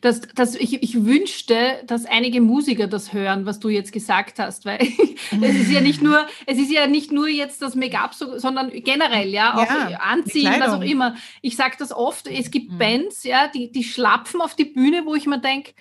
dass, 0.00 0.20
dass 0.20 0.54
ich, 0.54 0.82
ich 0.82 1.04
wünschte, 1.04 1.82
dass 1.86 2.04
einige 2.04 2.40
Musiker 2.40 2.86
das 2.86 3.12
hören, 3.12 3.46
was 3.46 3.60
du 3.60 3.68
jetzt 3.68 3.92
gesagt 3.92 4.38
hast, 4.38 4.64
weil 4.64 4.80
es 5.42 5.54
ist 5.54 5.70
ja 5.70 5.80
nicht 5.80 6.02
nur, 6.02 6.26
es 6.46 6.58
ist 6.58 6.70
ja 6.70 6.86
nicht 6.86 7.12
nur 7.12 7.28
jetzt 7.28 7.62
das 7.62 7.74
Make-up, 7.74 8.14
sondern 8.14 8.70
generell, 8.70 9.28
ja, 9.28 9.54
auch 9.54 9.90
ja, 9.90 9.98
Anziehen, 9.98 10.54
was 10.58 10.72
auch 10.72 10.82
immer. 10.82 11.16
Ich 11.40 11.56
sage 11.56 11.76
das 11.78 11.92
oft, 11.92 12.26
es 12.26 12.50
gibt 12.50 12.72
mhm. 12.72 12.78
Bands, 12.78 13.24
ja, 13.24 13.48
die, 13.48 13.70
die 13.70 13.84
schlapfen 13.84 14.40
auf 14.40 14.54
die 14.54 14.64
Bühne, 14.64 15.02
wo 15.04 15.14
ich 15.14 15.26
mir 15.26 15.40
denke, 15.40 15.72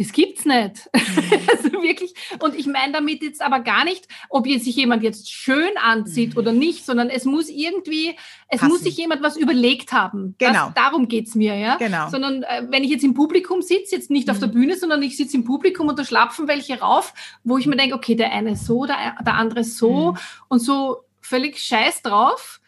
das 0.00 0.12
gibt's 0.12 0.46
nicht. 0.46 0.88
Mhm. 0.94 1.00
also 1.50 1.72
wirklich. 1.82 2.14
Und 2.38 2.54
ich 2.54 2.66
meine 2.66 2.94
damit 2.94 3.22
jetzt 3.22 3.42
aber 3.42 3.60
gar 3.60 3.84
nicht, 3.84 4.08
ob 4.30 4.46
jetzt 4.46 4.64
sich 4.64 4.74
jemand 4.74 5.02
jetzt 5.02 5.30
schön 5.30 5.76
anzieht 5.76 6.32
mhm. 6.32 6.38
oder 6.38 6.52
nicht, 6.52 6.86
sondern 6.86 7.10
es 7.10 7.26
muss 7.26 7.50
irgendwie, 7.50 8.16
es 8.48 8.60
Passen. 8.60 8.72
muss 8.72 8.80
sich 8.80 8.96
jemand 8.96 9.22
was 9.22 9.36
überlegt 9.36 9.92
haben. 9.92 10.36
Genau. 10.38 10.52
Das, 10.52 10.74
darum 10.74 11.06
geht's 11.06 11.34
mir, 11.34 11.54
ja. 11.54 11.76
Genau. 11.76 12.08
Sondern 12.08 12.44
äh, 12.44 12.62
wenn 12.70 12.82
ich 12.82 12.90
jetzt 12.90 13.04
im 13.04 13.12
Publikum 13.12 13.60
sitze, 13.60 13.94
jetzt 13.94 14.10
nicht 14.10 14.28
mhm. 14.28 14.32
auf 14.32 14.38
der 14.38 14.48
mhm. 14.48 14.52
Bühne, 14.52 14.76
sondern 14.76 15.02
ich 15.02 15.18
sitze 15.18 15.36
im 15.36 15.44
Publikum 15.44 15.88
und 15.88 15.98
da 15.98 16.04
schlapfen 16.04 16.48
welche 16.48 16.80
rauf, 16.80 17.12
wo 17.44 17.58
ich 17.58 17.66
mir 17.66 17.76
denke, 17.76 17.94
okay, 17.94 18.14
der 18.14 18.32
eine 18.32 18.56
so, 18.56 18.86
der, 18.86 19.16
der 19.20 19.34
andere 19.34 19.64
so 19.64 20.12
mhm. 20.12 20.18
und 20.48 20.60
so 20.60 21.04
völlig 21.20 21.58
scheiß 21.58 22.00
drauf. 22.00 22.62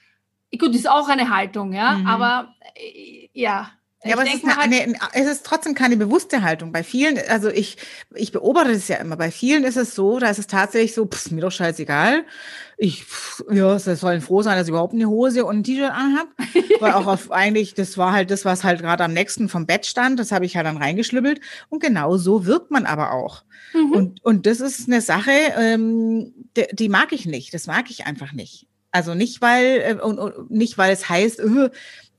Gut, 0.58 0.74
ist 0.74 0.86
auch 0.86 1.08
eine 1.08 1.34
Haltung, 1.34 1.72
ja, 1.72 1.92
mhm. 1.92 2.06
aber 2.06 2.54
äh, 2.74 3.30
ja, 3.32 3.70
ja, 4.04 4.16
aber 4.16 4.26
es 4.26 4.34
ist, 4.34 4.44
eine, 4.44 4.80
eine, 4.80 4.94
es 5.12 5.26
ist 5.26 5.46
trotzdem 5.46 5.74
keine 5.74 5.96
bewusste 5.96 6.42
Haltung. 6.42 6.72
Bei 6.72 6.82
vielen, 6.82 7.18
also 7.28 7.48
ich, 7.48 7.76
ich 8.14 8.32
beobachte 8.32 8.72
es 8.72 8.88
ja 8.88 8.96
immer, 8.96 9.16
bei 9.16 9.30
vielen 9.30 9.64
ist 9.64 9.76
es 9.76 9.94
so, 9.94 10.18
da 10.18 10.28
ist 10.28 10.38
es 10.38 10.48
tatsächlich 10.48 10.94
so, 10.94 11.06
pff, 11.06 11.30
mir 11.30 11.40
doch 11.40 11.52
scheißegal. 11.52 12.24
Ich, 12.78 13.04
pff, 13.04 13.44
ja, 13.50 13.78
sie 13.78 13.94
sollen 13.94 14.20
froh 14.20 14.42
sein, 14.42 14.56
dass 14.56 14.66
ich 14.66 14.70
überhaupt 14.70 14.94
eine 14.94 15.08
Hose 15.08 15.44
und 15.44 15.58
ein 15.58 15.64
T-Shirt 15.64 15.90
anhab. 15.90 16.28
Weil 16.80 16.92
auch 16.92 17.06
auf 17.06 17.30
eigentlich, 17.30 17.74
das 17.74 17.96
war 17.96 18.12
halt 18.12 18.30
das, 18.32 18.44
was 18.44 18.64
halt 18.64 18.80
gerade 18.80 19.04
am 19.04 19.12
nächsten 19.12 19.48
vom 19.48 19.66
Bett 19.66 19.86
stand, 19.86 20.18
das 20.18 20.32
habe 20.32 20.46
ich 20.46 20.56
halt 20.56 20.66
dann 20.66 20.78
reingeschlübbelt. 20.78 21.40
Und 21.68 21.80
genau 21.80 22.16
so 22.16 22.44
wirkt 22.44 22.72
man 22.72 22.86
aber 22.86 23.12
auch. 23.12 23.44
Mhm. 23.72 23.92
Und, 23.92 24.24
und 24.24 24.46
das 24.46 24.60
ist 24.60 24.88
eine 24.88 25.00
Sache, 25.00 25.30
ähm, 25.56 26.32
die, 26.56 26.66
die 26.72 26.88
mag 26.88 27.12
ich 27.12 27.26
nicht. 27.26 27.54
Das 27.54 27.68
mag 27.68 27.88
ich 27.88 28.04
einfach 28.04 28.32
nicht. 28.32 28.66
Also 28.90 29.14
nicht, 29.14 29.40
weil, 29.40 29.80
äh, 29.80 29.94
und, 30.02 30.18
und 30.18 30.50
nicht, 30.50 30.76
weil 30.76 30.92
es 30.92 31.08
heißt, 31.08 31.40
äh, 31.40 31.70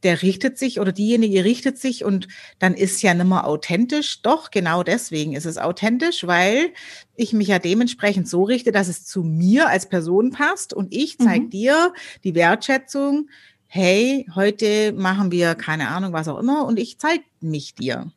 der 0.04 0.22
richtet 0.22 0.58
sich 0.58 0.80
oder 0.80 0.92
diejenige 0.92 1.44
richtet 1.44 1.78
sich 1.78 2.04
und 2.04 2.28
dann 2.60 2.74
ist 2.74 3.02
ja 3.02 3.14
nicht 3.14 3.28
mehr 3.28 3.48
authentisch. 3.48 4.22
Doch, 4.22 4.52
genau 4.52 4.84
deswegen 4.84 5.34
ist 5.34 5.46
es 5.46 5.58
authentisch, 5.58 6.28
weil 6.28 6.72
ich 7.16 7.34
mich 7.34 7.48
ja 7.48 7.60
dementsprechend 7.60 8.28
so 8.28 8.44
richte, 8.44 8.72
dass 8.72 8.88
es 8.88 9.06
zu 9.06 9.24
mir 9.24 9.70
als 9.70 9.88
Person 9.88 10.32
passt 10.32 10.74
und 10.74 10.94
ich 10.94 11.18
zeige 11.18 11.46
mhm. 11.46 11.50
dir 11.50 11.94
die 12.24 12.36
Wertschätzung. 12.36 13.30
Hey, 13.68 14.28
heute 14.36 14.94
machen 14.94 15.32
wir 15.32 15.56
keine 15.56 15.88
Ahnung, 15.90 16.14
was 16.14 16.28
auch 16.28 16.40
immer 16.40 16.66
und 16.66 16.78
ich 16.78 17.00
zeige 17.00 17.24
mich 17.42 17.76
dir. 17.76 18.12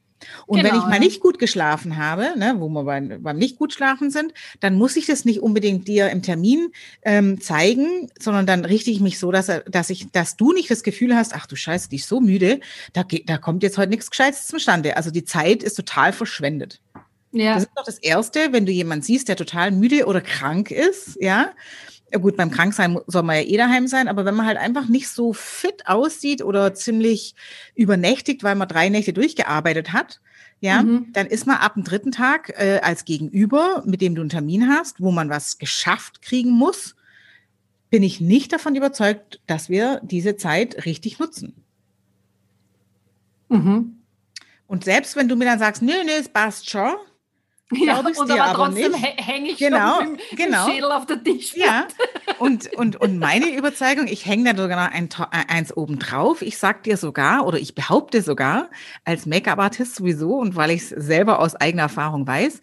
Und 0.47 0.59
genau, 0.59 0.71
wenn 0.71 0.79
ich 0.79 0.87
mal 0.87 0.99
nicht 0.99 1.21
gut 1.21 1.39
geschlafen 1.39 1.97
habe, 1.97 2.39
ne, 2.39 2.55
wo 2.59 2.69
wir 2.69 2.85
beim, 2.85 3.23
beim 3.23 3.37
nicht 3.37 3.59
gut 3.59 3.73
schlafen 3.73 4.11
sind, 4.11 4.33
dann 4.61 4.77
muss 4.77 4.97
ich 4.97 5.07
das 5.07 5.25
nicht 5.25 5.41
unbedingt 5.41 5.89
dir 5.89 6.11
im 6.11 6.23
Termin 6.23 6.73
ähm, 7.03 7.41
zeigen, 7.41 8.11
sondern 8.19 8.47
dann 8.47 8.65
richte 8.65 8.91
ich 8.91 9.01
mich 9.01 9.19
so, 9.19 9.33
dass, 9.33 9.51
dass 9.69 9.91
ich, 9.91 10.11
dass 10.13 10.37
du 10.37 10.53
nicht 10.53 10.71
das 10.71 10.83
Gefühl 10.83 11.17
hast, 11.17 11.35
ach 11.35 11.47
du 11.47 11.57
Scheiße, 11.57 11.89
die 11.89 11.97
ist 11.97 12.09
so 12.09 12.21
müde, 12.21 12.61
da, 12.93 13.03
geht, 13.03 13.29
da 13.29 13.39
kommt 13.39 13.63
jetzt 13.63 13.79
heute 13.79 13.91
nichts 13.91 14.11
Gescheites 14.11 14.47
zustande. 14.47 14.97
Also 14.97 15.11
die 15.11 15.25
Zeit 15.25 15.63
ist 15.63 15.75
total 15.75 16.13
verschwendet. 16.13 16.81
Ja. 17.33 17.55
Das 17.55 17.65
ist 17.65 17.73
doch 17.75 17.85
das 17.85 17.99
Erste, 17.99 18.53
wenn 18.53 18.67
du 18.67 18.73
jemanden 18.73 19.03
siehst, 19.03 19.29
der 19.29 19.37
total 19.37 19.71
müde 19.71 20.07
oder 20.07 20.21
krank 20.21 20.71
ist, 20.71 21.19
ja. 21.21 21.51
Gut, 22.13 22.37
beim 22.37 22.53
Kranksein 22.53 22.99
soll 23.09 23.25
man 23.25 23.37
ja 23.37 23.43
eh 23.43 23.57
daheim 23.57 23.89
sein, 23.89 24.07
aber 24.07 24.25
wenn 24.25 24.37
man 24.37 24.47
halt 24.47 24.59
einfach 24.59 24.87
nicht 24.87 25.09
so 25.09 25.33
fit 25.33 25.87
aussieht 25.87 26.41
oder 26.43 26.73
ziemlich 26.73 27.35
übernächtigt, 27.75 28.45
weil 28.45 28.55
man 28.55 28.69
drei 28.69 28.89
Nächte 28.89 29.13
durchgearbeitet 29.13 29.93
hat, 29.93 30.21
ja, 30.61 30.83
mhm. 30.83 31.13
dann 31.13 31.27
ist 31.27 31.47
man 31.47 31.57
ab 31.57 31.75
dem 31.75 31.85
dritten 31.85 32.13
Tag 32.13 32.55
äh, 32.57 32.81
als 32.83 33.05
Gegenüber, 33.05 33.83
mit 33.87 34.01
dem 34.01 34.15
du 34.15 34.23
einen 34.23 34.31
Termin 34.31 34.69
hast, 34.69 35.01
wo 35.01 35.11
man 35.11 35.29
was 35.29 35.59
geschafft 35.59 36.23
kriegen 36.23 36.51
muss, 36.51 36.95
bin 37.91 38.03
ich 38.03 38.21
nicht 38.21 38.53
davon 38.53 38.75
überzeugt, 38.75 39.41
dass 39.47 39.69
wir 39.69 40.01
diese 40.03 40.37
Zeit 40.37 40.87
richtig 40.87 41.19
nutzen. 41.19 41.65
Mhm. 43.49 43.99
Und 44.67 44.85
selbst 44.85 45.17
wenn 45.17 45.29
du 45.29 45.37
mir 45.37 45.45
dann 45.45 45.59
sagst, 45.59 45.83
nö, 45.83 45.93
nö, 46.05 46.13
es 46.19 46.29
passt 46.29 46.71
schon, 46.71 46.95
ja, 47.73 47.99
und 47.99 48.31
aber, 48.31 48.43
aber 48.43 48.55
trotzdem 48.55 48.95
hänge 48.95 49.51
ich 49.51 49.59
genau, 49.59 50.01
mit 50.01 50.21
dem, 50.21 50.37
genau. 50.37 50.69
Schädel 50.69 50.93
auf 50.93 51.07
der 51.07 51.23
Tischplatte. 51.23 51.67
Ja, 51.67 51.89
und, 52.39 52.73
und, 52.75 52.95
und 52.97 53.19
meine 53.19 53.57
Überzeugung, 53.57 54.07
ich 54.07 54.25
hänge 54.25 54.53
da 54.55 54.63
sogar 54.63 54.89
noch 54.89 54.95
ein, 54.95 55.09
eins 55.49 55.77
oben 55.77 55.99
drauf. 55.99 56.43
Ich 56.43 56.59
sag 56.59 56.85
dir 56.85 56.97
sogar, 56.97 57.45
oder 57.45 57.59
ich 57.59 57.75
behaupte 57.75 58.23
sogar, 58.23 58.71
als 59.05 59.27
Make-up-Artist 59.27 59.97
sowieso, 59.97 60.35
und 60.35 60.55
weil 60.55 60.71
ich 60.71 60.83
es 60.83 60.89
selber 60.91 61.41
aus 61.41 61.57
eigener 61.57 61.83
Erfahrung 61.83 62.25
weiß, 62.25 62.61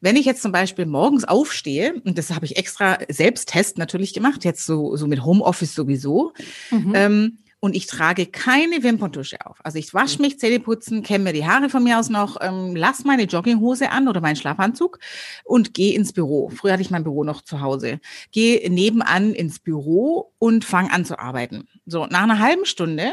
wenn 0.00 0.16
ich 0.16 0.24
jetzt 0.24 0.42
zum 0.42 0.52
Beispiel 0.52 0.86
morgens 0.86 1.24
aufstehe, 1.24 2.00
und 2.04 2.16
das 2.16 2.34
habe 2.34 2.46
ich 2.46 2.56
extra 2.56 2.98
Selbsttest 3.08 3.76
natürlich 3.76 4.14
gemacht, 4.14 4.44
jetzt 4.44 4.64
so, 4.64 4.96
so 4.96 5.06
mit 5.06 5.22
Homeoffice 5.22 5.74
sowieso, 5.74 6.32
mhm. 6.70 6.92
ähm, 6.94 7.38
und 7.66 7.74
ich 7.74 7.86
trage 7.86 8.26
keine 8.26 8.84
Wimperntusche 8.84 9.44
auf. 9.44 9.58
Also 9.64 9.78
ich 9.80 9.92
wasche 9.92 10.22
mich, 10.22 10.38
Zähne 10.38 10.60
putzen, 10.60 11.02
kämme 11.02 11.24
mir 11.24 11.32
die 11.32 11.44
Haare 11.44 11.68
von 11.68 11.82
mir 11.82 11.98
aus 11.98 12.10
noch, 12.10 12.36
ähm, 12.40 12.76
lass 12.76 13.02
meine 13.02 13.24
Jogginghose 13.24 13.90
an 13.90 14.06
oder 14.06 14.20
meinen 14.20 14.36
Schlafanzug 14.36 15.00
und 15.42 15.74
gehe 15.74 15.96
ins 15.96 16.12
Büro. 16.12 16.48
Früher 16.50 16.74
hatte 16.74 16.82
ich 16.82 16.92
mein 16.92 17.02
Büro 17.02 17.24
noch 17.24 17.42
zu 17.42 17.60
Hause. 17.60 17.98
Gehe 18.30 18.70
nebenan 18.70 19.34
ins 19.34 19.58
Büro 19.58 20.32
und 20.38 20.64
fange 20.64 20.92
an 20.92 21.04
zu 21.04 21.18
arbeiten. 21.18 21.66
So, 21.86 22.06
nach 22.06 22.22
einer 22.22 22.38
halben 22.38 22.66
Stunde 22.66 23.12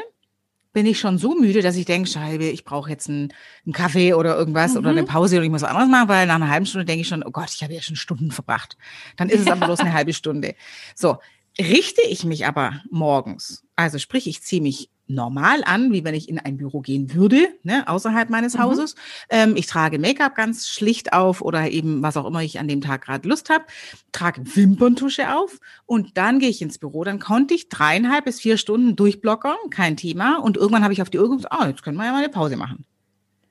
bin 0.71 0.85
ich 0.85 0.99
schon 0.99 1.17
so 1.17 1.33
müde, 1.33 1.63
dass 1.63 1.75
ich 1.75 1.85
denke, 1.85 2.07
Scheibe, 2.07 2.45
ich 2.45 2.63
brauche 2.63 2.91
jetzt 2.91 3.09
einen, 3.09 3.33
einen, 3.65 3.73
Kaffee 3.73 4.13
oder 4.13 4.37
irgendwas 4.37 4.73
mhm. 4.73 4.77
oder 4.77 4.89
eine 4.91 5.03
Pause 5.03 5.37
oder 5.37 5.45
ich 5.45 5.51
muss 5.51 5.63
was 5.63 5.69
anderes 5.71 5.89
machen, 5.89 6.09
weil 6.09 6.27
nach 6.27 6.35
einer 6.35 6.49
halben 6.49 6.67
Stunde 6.67 6.85
denke 6.85 7.01
ich 7.01 7.07
schon, 7.07 7.23
oh 7.23 7.31
Gott, 7.31 7.49
ich 7.55 7.63
habe 7.63 7.73
ja 7.73 7.81
schon 7.81 7.95
Stunden 7.95 8.29
verbracht. 8.29 8.77
Dann 9.17 9.29
ist 9.29 9.41
es 9.41 9.47
aber 9.47 9.65
bloß 9.65 9.79
eine 9.81 9.93
halbe 9.93 10.13
Stunde. 10.13 10.53
So, 10.93 11.17
richte 11.59 12.01
ich 12.07 12.23
mich 12.23 12.45
aber 12.45 12.81
morgens, 12.91 13.62
also 13.75 13.97
sprich, 13.97 14.27
ich 14.27 14.41
ziehe 14.41 14.61
mich 14.61 14.89
normal 15.07 15.63
an, 15.65 15.91
wie 15.91 16.03
wenn 16.03 16.15
ich 16.15 16.29
in 16.29 16.39
ein 16.39 16.57
Büro 16.57 16.79
gehen 16.79 17.13
würde, 17.13 17.49
ne, 17.63 17.87
außerhalb 17.87 18.29
meines 18.29 18.55
mhm. 18.55 18.59
Hauses. 18.61 18.95
Ähm, 19.29 19.55
ich 19.55 19.67
trage 19.67 19.99
Make-up 19.99 20.35
ganz 20.35 20.69
schlicht 20.69 21.13
auf 21.13 21.41
oder 21.41 21.69
eben 21.69 22.01
was 22.01 22.15
auch 22.15 22.25
immer 22.25 22.41
ich 22.41 22.59
an 22.59 22.67
dem 22.67 22.81
Tag 22.81 23.05
gerade 23.05 23.27
Lust 23.27 23.49
habe, 23.49 23.65
trage 24.11 24.43
Wimperntusche 24.55 25.35
auf 25.35 25.59
und 25.85 26.17
dann 26.17 26.39
gehe 26.39 26.49
ich 26.49 26.61
ins 26.61 26.77
Büro. 26.77 27.03
Dann 27.03 27.19
konnte 27.19 27.53
ich 27.53 27.69
dreieinhalb 27.69 28.25
bis 28.25 28.39
vier 28.39 28.57
Stunden 28.57 28.95
durchblockern, 28.95 29.57
kein 29.69 29.97
Thema. 29.97 30.37
Und 30.37 30.57
irgendwann 30.57 30.83
habe 30.83 30.93
ich 30.93 31.01
auf 31.01 31.09
die 31.09 31.19
Uhr 31.19 31.29
gesagt, 31.29 31.51
ah, 31.51 31.67
jetzt 31.67 31.83
können 31.83 31.97
wir 31.97 32.05
ja 32.05 32.11
mal 32.11 32.19
eine 32.19 32.29
Pause 32.29 32.55
machen. 32.55 32.85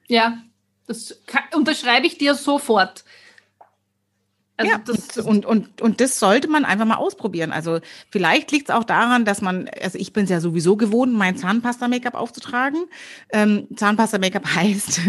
Ja, 0.08 0.38
das 0.86 1.20
kann, 1.26 1.42
unterschreibe 1.54 2.06
ich 2.06 2.18
dir 2.18 2.34
sofort. 2.34 3.04
Also 4.62 4.72
ja, 4.72 4.78
das, 4.84 5.18
und, 5.18 5.46
und, 5.46 5.80
und 5.80 6.00
das 6.00 6.18
sollte 6.18 6.48
man 6.48 6.64
einfach 6.64 6.84
mal 6.84 6.96
ausprobieren. 6.96 7.52
Also 7.52 7.80
vielleicht 8.10 8.50
liegt 8.52 8.68
es 8.68 8.74
auch 8.74 8.84
daran, 8.84 9.24
dass 9.24 9.40
man, 9.40 9.68
also 9.80 9.98
ich 9.98 10.12
bin 10.12 10.24
es 10.24 10.30
ja 10.30 10.40
sowieso 10.40 10.76
gewohnt, 10.76 11.12
mein 11.12 11.36
Zahnpasta-Make-up 11.36 12.14
aufzutragen. 12.14 12.84
Ähm, 13.32 13.66
Zahnpasta-Make-up 13.74 14.46
heißt, 14.54 15.00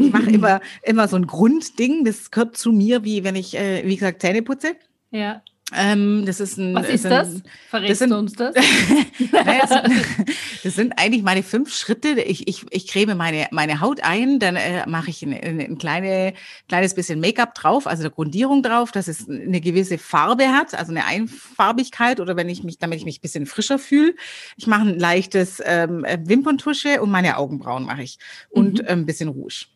ich 0.00 0.12
mache 0.12 0.30
immer, 0.30 0.60
immer 0.82 1.08
so 1.08 1.16
ein 1.16 1.26
Grundding, 1.26 2.04
das 2.04 2.30
gehört 2.30 2.56
zu 2.56 2.72
mir, 2.72 3.04
wie 3.04 3.24
wenn 3.24 3.36
ich, 3.36 3.56
äh, 3.56 3.86
wie 3.86 3.96
gesagt, 3.96 4.22
Zähne 4.22 4.42
putze. 4.42 4.76
Ja. 5.10 5.42
Ähm, 5.74 6.24
das 6.26 6.40
ist 6.40 6.58
ein, 6.58 6.74
Was 6.74 6.88
ist 6.88 7.04
das? 7.04 7.42
Verrätst 7.68 7.98
sind, 7.98 8.10
du 8.10 8.18
uns 8.18 8.32
das? 8.34 8.54
naja, 9.32 9.60
das, 9.62 9.70
sind, 9.70 10.28
das, 10.64 10.74
sind, 10.74 10.92
eigentlich 10.98 11.22
meine 11.22 11.42
fünf 11.42 11.74
Schritte. 11.74 12.20
Ich, 12.20 12.46
ich, 12.48 12.64
ich 12.70 12.86
creme 12.86 13.16
meine, 13.16 13.48
meine 13.50 13.80
Haut 13.80 14.02
ein, 14.02 14.38
dann 14.38 14.56
äh, 14.56 14.86
mache 14.86 15.10
ich 15.10 15.22
ein, 15.22 15.32
ein 15.32 15.78
kleine, 15.78 16.34
kleines 16.68 16.94
bisschen 16.94 17.20
Make-up 17.20 17.54
drauf, 17.54 17.86
also 17.86 18.02
eine 18.02 18.10
Grundierung 18.10 18.62
drauf, 18.62 18.92
dass 18.92 19.08
es 19.08 19.28
eine 19.28 19.60
gewisse 19.60 19.98
Farbe 19.98 20.48
hat, 20.48 20.74
also 20.74 20.92
eine 20.92 21.06
Einfarbigkeit 21.06 22.20
oder 22.20 22.36
wenn 22.36 22.48
ich 22.48 22.62
mich, 22.64 22.78
damit 22.78 22.98
ich 22.98 23.04
mich 23.04 23.18
ein 23.18 23.22
bisschen 23.22 23.46
frischer 23.46 23.78
fühle. 23.78 24.14
Ich 24.56 24.66
mache 24.66 24.82
ein 24.82 24.98
leichtes 24.98 25.62
ähm, 25.64 26.04
Wimperntusche 26.24 27.00
und 27.00 27.10
meine 27.10 27.38
Augenbrauen 27.38 27.84
mache 27.84 28.02
ich 28.02 28.18
und 28.50 28.82
mhm. 28.82 28.88
ein 28.88 29.06
bisschen 29.06 29.28
Rouge. 29.28 29.66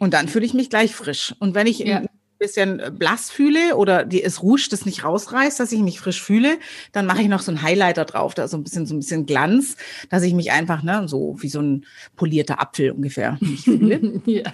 Und 0.00 0.12
dann 0.12 0.28
fühle 0.28 0.44
ich 0.44 0.54
mich 0.54 0.70
gleich 0.70 0.94
frisch. 0.94 1.34
Und 1.38 1.54
wenn 1.54 1.68
ich 1.68 1.78
ja 1.78 2.02
bisschen 2.44 2.80
äh, 2.80 2.90
blass 2.90 3.30
fühle 3.30 3.76
oder 3.76 4.04
die, 4.04 4.22
es 4.22 4.42
Rouge 4.42 4.68
das 4.70 4.84
nicht 4.86 5.04
rausreißt, 5.04 5.58
dass 5.58 5.72
ich 5.72 5.80
mich 5.80 5.98
frisch 5.98 6.22
fühle, 6.22 6.58
dann 6.92 7.06
mache 7.06 7.22
ich 7.22 7.28
noch 7.28 7.40
so 7.40 7.50
ein 7.50 7.62
Highlighter 7.62 8.04
drauf, 8.04 8.34
da 8.34 8.46
so 8.48 8.56
ein 8.56 8.64
bisschen 8.64 8.86
so 8.86 8.94
ein 8.94 9.00
bisschen 9.00 9.26
Glanz, 9.26 9.76
dass 10.10 10.22
ich 10.22 10.34
mich 10.34 10.52
einfach 10.52 10.82
ne, 10.82 11.08
so 11.08 11.36
wie 11.40 11.48
so 11.48 11.60
ein 11.60 11.86
polierter 12.16 12.60
Apfel 12.60 12.90
ungefähr 12.90 13.38
fühle. 13.64 14.20
ja. 14.26 14.52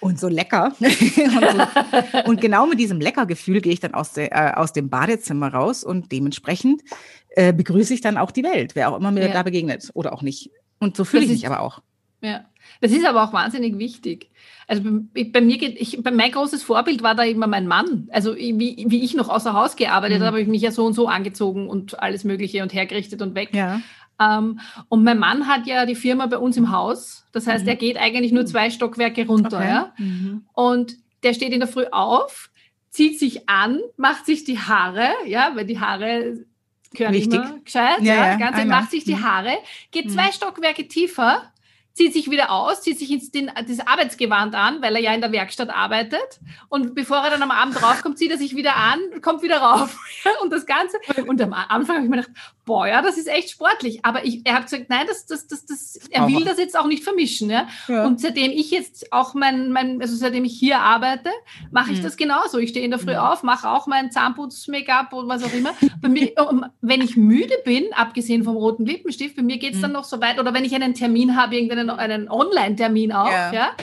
Und 0.00 0.18
so 0.18 0.28
lecker. 0.28 0.72
und, 0.80 0.90
so. 0.90 2.18
und, 2.24 2.40
genau 2.40 2.66
mit 2.66 2.80
diesem 2.80 3.00
lecker 3.00 3.26
Gefühl 3.26 3.60
gehe 3.60 3.72
ich 3.72 3.80
dann 3.80 3.92
aus, 3.92 4.14
der, 4.14 4.32
äh, 4.32 4.54
aus 4.54 4.72
dem 4.72 4.88
Badezimmer 4.88 5.52
raus 5.52 5.84
und 5.84 6.10
dementsprechend 6.10 6.82
äh, 7.30 7.52
begrüße 7.52 7.92
ich 7.92 8.00
dann 8.00 8.16
auch 8.16 8.30
die 8.30 8.42
Welt, 8.42 8.74
wer 8.74 8.90
auch 8.90 8.96
immer 8.96 9.10
mir 9.10 9.26
ja. 9.26 9.32
da 9.32 9.42
begegnet 9.42 9.90
oder 9.92 10.14
auch 10.14 10.22
nicht. 10.22 10.50
Und 10.78 10.96
so 10.96 11.04
fühle 11.04 11.24
ich 11.24 11.30
mich 11.30 11.46
aber 11.46 11.60
auch. 11.60 11.82
Ja, 12.22 12.44
das 12.80 12.92
ist 12.92 13.04
aber 13.04 13.24
auch 13.24 13.32
wahnsinnig 13.32 13.78
wichtig. 13.78 14.30
Also 14.66 14.82
bei, 14.84 15.40
mir 15.40 15.58
geht, 15.58 15.80
ich, 15.80 16.00
bei 16.02 16.12
mein 16.12 16.30
großes 16.30 16.62
Vorbild 16.62 17.02
war 17.02 17.14
da 17.14 17.24
immer 17.24 17.48
mein 17.48 17.66
Mann. 17.66 18.08
Also 18.12 18.36
wie, 18.36 18.86
wie 18.88 19.02
ich 19.02 19.14
noch 19.14 19.28
außer 19.28 19.52
Haus 19.52 19.76
gearbeitet 19.76 20.20
mhm. 20.20 20.22
habe, 20.22 20.36
habe 20.36 20.42
ich 20.42 20.48
mich 20.48 20.62
ja 20.62 20.70
so 20.70 20.86
und 20.86 20.92
so 20.92 21.08
angezogen 21.08 21.68
und 21.68 22.00
alles 22.00 22.24
Mögliche 22.24 22.62
und 22.62 22.72
hergerichtet 22.72 23.20
und 23.20 23.34
weg. 23.34 23.50
Ja. 23.52 23.80
Ähm, 24.20 24.60
und 24.88 25.02
mein 25.02 25.18
Mann 25.18 25.48
hat 25.48 25.66
ja 25.66 25.86
die 25.86 25.94
Firma 25.94 26.26
bei 26.26 26.38
uns 26.38 26.56
im 26.56 26.70
Haus. 26.70 27.26
Das 27.32 27.46
heißt, 27.46 27.64
mhm. 27.64 27.70
er 27.70 27.76
geht 27.76 27.96
eigentlich 27.96 28.32
nur 28.32 28.46
zwei 28.46 28.70
Stockwerke 28.70 29.26
runter. 29.26 29.56
Okay. 29.56 29.68
Ja? 29.68 29.92
Mhm. 29.98 30.44
Und 30.52 30.96
der 31.22 31.34
steht 31.34 31.52
in 31.52 31.60
der 31.60 31.68
Früh 31.68 31.86
auf, 31.90 32.50
zieht 32.90 33.18
sich 33.18 33.48
an, 33.48 33.80
macht 33.96 34.26
sich 34.26 34.44
die 34.44 34.58
Haare, 34.58 35.08
ja, 35.26 35.52
weil 35.54 35.64
die 35.64 35.80
Haare 35.80 36.44
gehören 36.92 37.14
Wichtig. 37.14 37.34
immer 37.34 37.58
gescheit, 37.64 38.02
ja, 38.02 38.14
ja, 38.14 38.36
ganz, 38.36 38.64
macht 38.66 38.90
sich 38.90 39.04
die 39.04 39.14
mhm. 39.14 39.24
Haare, 39.24 39.52
geht 39.90 40.10
zwei 40.10 40.26
mhm. 40.26 40.32
Stockwerke 40.32 40.88
tiefer 40.88 41.52
zieht 42.00 42.14
sich 42.14 42.30
wieder 42.30 42.50
aus, 42.50 42.80
zieht 42.80 42.98
sich 42.98 43.10
ins, 43.10 43.30
den, 43.30 43.50
das 43.68 43.86
Arbeitsgewand 43.86 44.54
an, 44.54 44.80
weil 44.80 44.96
er 44.96 45.02
ja 45.02 45.12
in 45.12 45.20
der 45.20 45.32
Werkstatt 45.32 45.68
arbeitet. 45.68 46.40
Und 46.70 46.94
bevor 46.94 47.18
er 47.18 47.28
dann 47.28 47.42
am 47.42 47.50
Abend 47.50 47.82
raufkommt, 47.82 48.16
zieht 48.16 48.30
er 48.30 48.38
sich 48.38 48.56
wieder 48.56 48.74
an, 48.76 48.98
kommt 49.20 49.42
wieder 49.42 49.58
rauf. 49.58 49.98
und 50.42 50.50
das 50.50 50.64
Ganze. 50.64 50.96
Und 51.26 51.42
am 51.42 51.52
Anfang 51.52 51.96
habe 51.96 52.04
ich 52.04 52.10
mir 52.10 52.16
gedacht, 52.22 52.34
boah, 52.64 52.86
ja, 52.86 53.02
das 53.02 53.18
ist 53.18 53.26
echt 53.26 53.50
sportlich. 53.50 54.02
Aber 54.04 54.24
ich, 54.24 54.46
er 54.46 54.54
hat 54.54 54.62
gesagt, 54.62 54.86
nein, 54.88 55.04
das, 55.08 55.26
das, 55.26 55.46
das, 55.46 55.66
das, 55.66 55.98
er 56.10 56.26
will 56.26 56.44
das 56.44 56.56
jetzt 56.56 56.78
auch 56.78 56.86
nicht 56.86 57.04
vermischen. 57.04 57.50
Ja? 57.50 57.68
ja. 57.88 58.06
Und 58.06 58.20
seitdem 58.20 58.50
ich 58.50 58.70
jetzt 58.70 59.12
auch 59.12 59.34
mein, 59.34 59.70
mein, 59.70 60.00
also 60.00 60.16
seitdem 60.16 60.44
ich 60.44 60.58
hier 60.58 60.78
arbeite, 60.78 61.28
mache 61.70 61.92
ich 61.92 61.98
mhm. 61.98 62.04
das 62.04 62.16
genauso. 62.16 62.58
Ich 62.58 62.70
stehe 62.70 62.84
in 62.84 62.92
der 62.92 63.00
Früh 63.00 63.12
mhm. 63.12 63.18
auf, 63.18 63.42
mache 63.42 63.68
auch 63.68 63.86
mein 63.86 64.10
Zahnputz-Make-up 64.10 65.12
und 65.12 65.28
was 65.28 65.42
auch 65.42 65.52
immer. 65.52 65.74
Mir, 66.08 66.32
wenn 66.80 67.02
ich 67.02 67.16
müde 67.16 67.56
bin, 67.64 67.92
abgesehen 67.92 68.44
vom 68.44 68.56
roten 68.56 68.86
Lippenstift, 68.86 69.36
bei 69.36 69.42
mir 69.42 69.58
geht 69.58 69.72
es 69.72 69.78
mhm. 69.78 69.82
dann 69.82 69.92
noch 69.92 70.04
so 70.04 70.20
weit, 70.20 70.38
oder 70.38 70.54
wenn 70.54 70.64
ich 70.64 70.74
einen 70.74 70.94
Termin 70.94 71.36
habe, 71.36 71.56
irgendeinen 71.56 71.89
einen 71.96 72.30
Online-Termin 72.30 73.12
auch, 73.12 73.30
ja. 73.30 73.52
ja. 73.52 73.76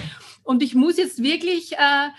Und 0.44 0.64
ich 0.64 0.76
muss 0.76 0.98
jetzt 0.98 1.22
wirklich 1.22 1.74
äh, 1.74 2.10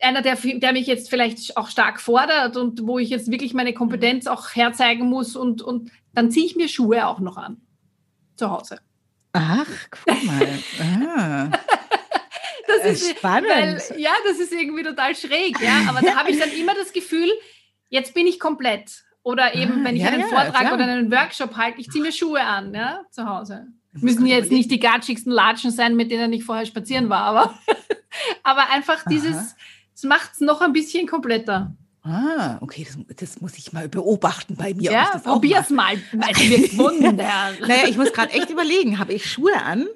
einer, 0.00 0.22
der, 0.22 0.36
der 0.36 0.72
mich 0.72 0.86
jetzt 0.86 1.10
vielleicht 1.10 1.56
auch 1.56 1.68
stark 1.68 2.00
fordert 2.00 2.56
und 2.56 2.86
wo 2.86 2.98
ich 2.98 3.10
jetzt 3.10 3.30
wirklich 3.30 3.54
meine 3.54 3.72
Kompetenz 3.72 4.26
auch 4.26 4.54
herzeigen 4.54 5.08
muss 5.08 5.36
und, 5.36 5.62
und 5.62 5.90
dann 6.14 6.30
ziehe 6.30 6.46
ich 6.46 6.56
mir 6.56 6.68
Schuhe 6.68 7.06
auch 7.06 7.20
noch 7.20 7.36
an. 7.36 7.60
Zu 8.36 8.50
Hause. 8.50 8.80
Ach, 9.32 9.66
guck 9.90 10.24
mal. 10.24 10.48
Ah. 10.80 11.50
das 12.66 12.84
äh, 12.84 12.92
ist 12.92 13.16
spannend. 13.16 13.50
Weil, 13.50 14.00
ja, 14.00 14.10
das 14.26 14.38
ist 14.38 14.52
irgendwie 14.52 14.82
total 14.82 15.14
schräg, 15.14 15.60
ja. 15.60 15.88
Aber 15.88 16.00
da 16.00 16.16
habe 16.16 16.30
ich 16.30 16.38
dann 16.38 16.50
immer 16.52 16.74
das 16.74 16.92
Gefühl, 16.92 17.30
jetzt 17.88 18.14
bin 18.14 18.26
ich 18.26 18.38
komplett. 18.40 19.04
Oder 19.22 19.54
eben, 19.54 19.80
ah, 19.80 19.84
wenn 19.84 19.96
ich 19.96 20.02
ja, 20.02 20.08
einen 20.08 20.20
ja, 20.20 20.26
Vortrag 20.26 20.60
klar. 20.60 20.74
oder 20.74 20.84
einen 20.84 21.10
Workshop 21.10 21.56
halte, 21.56 21.80
ich 21.80 21.90
ziehe 21.90 22.02
mir 22.02 22.12
Schuhe 22.12 22.40
an, 22.40 22.74
ja, 22.74 23.02
zu 23.10 23.28
Hause. 23.28 23.66
Müssen 24.00 24.26
jetzt 24.26 24.50
nicht 24.50 24.70
die 24.70 24.80
gatschigsten 24.80 25.32
Latschen 25.32 25.70
sein, 25.70 25.96
mit 25.96 26.10
denen 26.10 26.32
ich 26.32 26.44
vorher 26.44 26.66
spazieren 26.66 27.08
war, 27.08 27.22
aber, 27.22 27.58
aber 28.42 28.70
einfach 28.70 29.04
dieses, 29.08 29.54
es 29.94 30.02
macht 30.04 30.32
es 30.34 30.40
noch 30.40 30.60
ein 30.60 30.72
bisschen 30.72 31.06
kompletter. 31.06 31.72
Ah, 32.02 32.56
okay, 32.60 32.86
das, 32.86 33.16
das, 33.16 33.40
muss 33.40 33.58
ich 33.58 33.72
mal 33.72 33.88
beobachten 33.88 34.56
bei 34.56 34.72
mir. 34.72 34.90
Ja, 34.90 35.20
probier's 35.22 35.68
mal. 35.68 35.96
mal. 36.12 36.30
Es 36.30 36.48
wird 36.48 36.78
Wunder. 36.78 37.12
naja, 37.12 37.86
ich 37.86 37.98
muss 37.98 38.12
gerade 38.12 38.32
echt 38.32 38.48
überlegen, 38.48 38.98
habe 38.98 39.12
ich 39.12 39.30
Schuhe 39.30 39.60
an? 39.62 39.86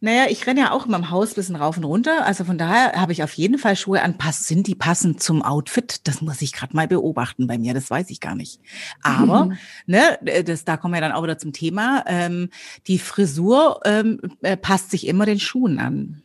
Naja, 0.00 0.26
ich 0.28 0.46
renne 0.46 0.60
ja 0.60 0.70
auch 0.70 0.86
immer 0.86 0.96
im 0.96 1.10
Haus 1.10 1.32
ein 1.32 1.34
bisschen 1.34 1.56
rauf 1.56 1.76
und 1.76 1.82
runter. 1.82 2.24
Also 2.24 2.44
von 2.44 2.56
daher 2.56 2.92
habe 2.92 3.10
ich 3.10 3.24
auf 3.24 3.32
jeden 3.32 3.58
Fall 3.58 3.74
Schuhe 3.74 4.00
an. 4.02 4.16
Pass, 4.16 4.46
sind 4.46 4.68
die 4.68 4.76
passend 4.76 5.20
zum 5.20 5.42
Outfit? 5.42 6.06
Das 6.06 6.22
muss 6.22 6.40
ich 6.40 6.52
gerade 6.52 6.76
mal 6.76 6.86
beobachten 6.86 7.48
bei 7.48 7.58
mir. 7.58 7.74
Das 7.74 7.90
weiß 7.90 8.10
ich 8.10 8.20
gar 8.20 8.36
nicht. 8.36 8.60
Aber, 9.02 9.46
mhm. 9.46 9.58
ne, 9.86 10.44
das, 10.44 10.64
da 10.64 10.76
kommen 10.76 10.94
wir 10.94 11.00
dann 11.00 11.10
auch 11.10 11.24
wieder 11.24 11.38
zum 11.38 11.52
Thema. 11.52 12.04
Ähm, 12.06 12.50
die 12.86 13.00
Frisur 13.00 13.80
ähm, 13.84 14.20
äh, 14.42 14.56
passt 14.56 14.92
sich 14.92 15.06
immer 15.08 15.26
den 15.26 15.40
Schuhen 15.40 15.80
an. 15.80 16.22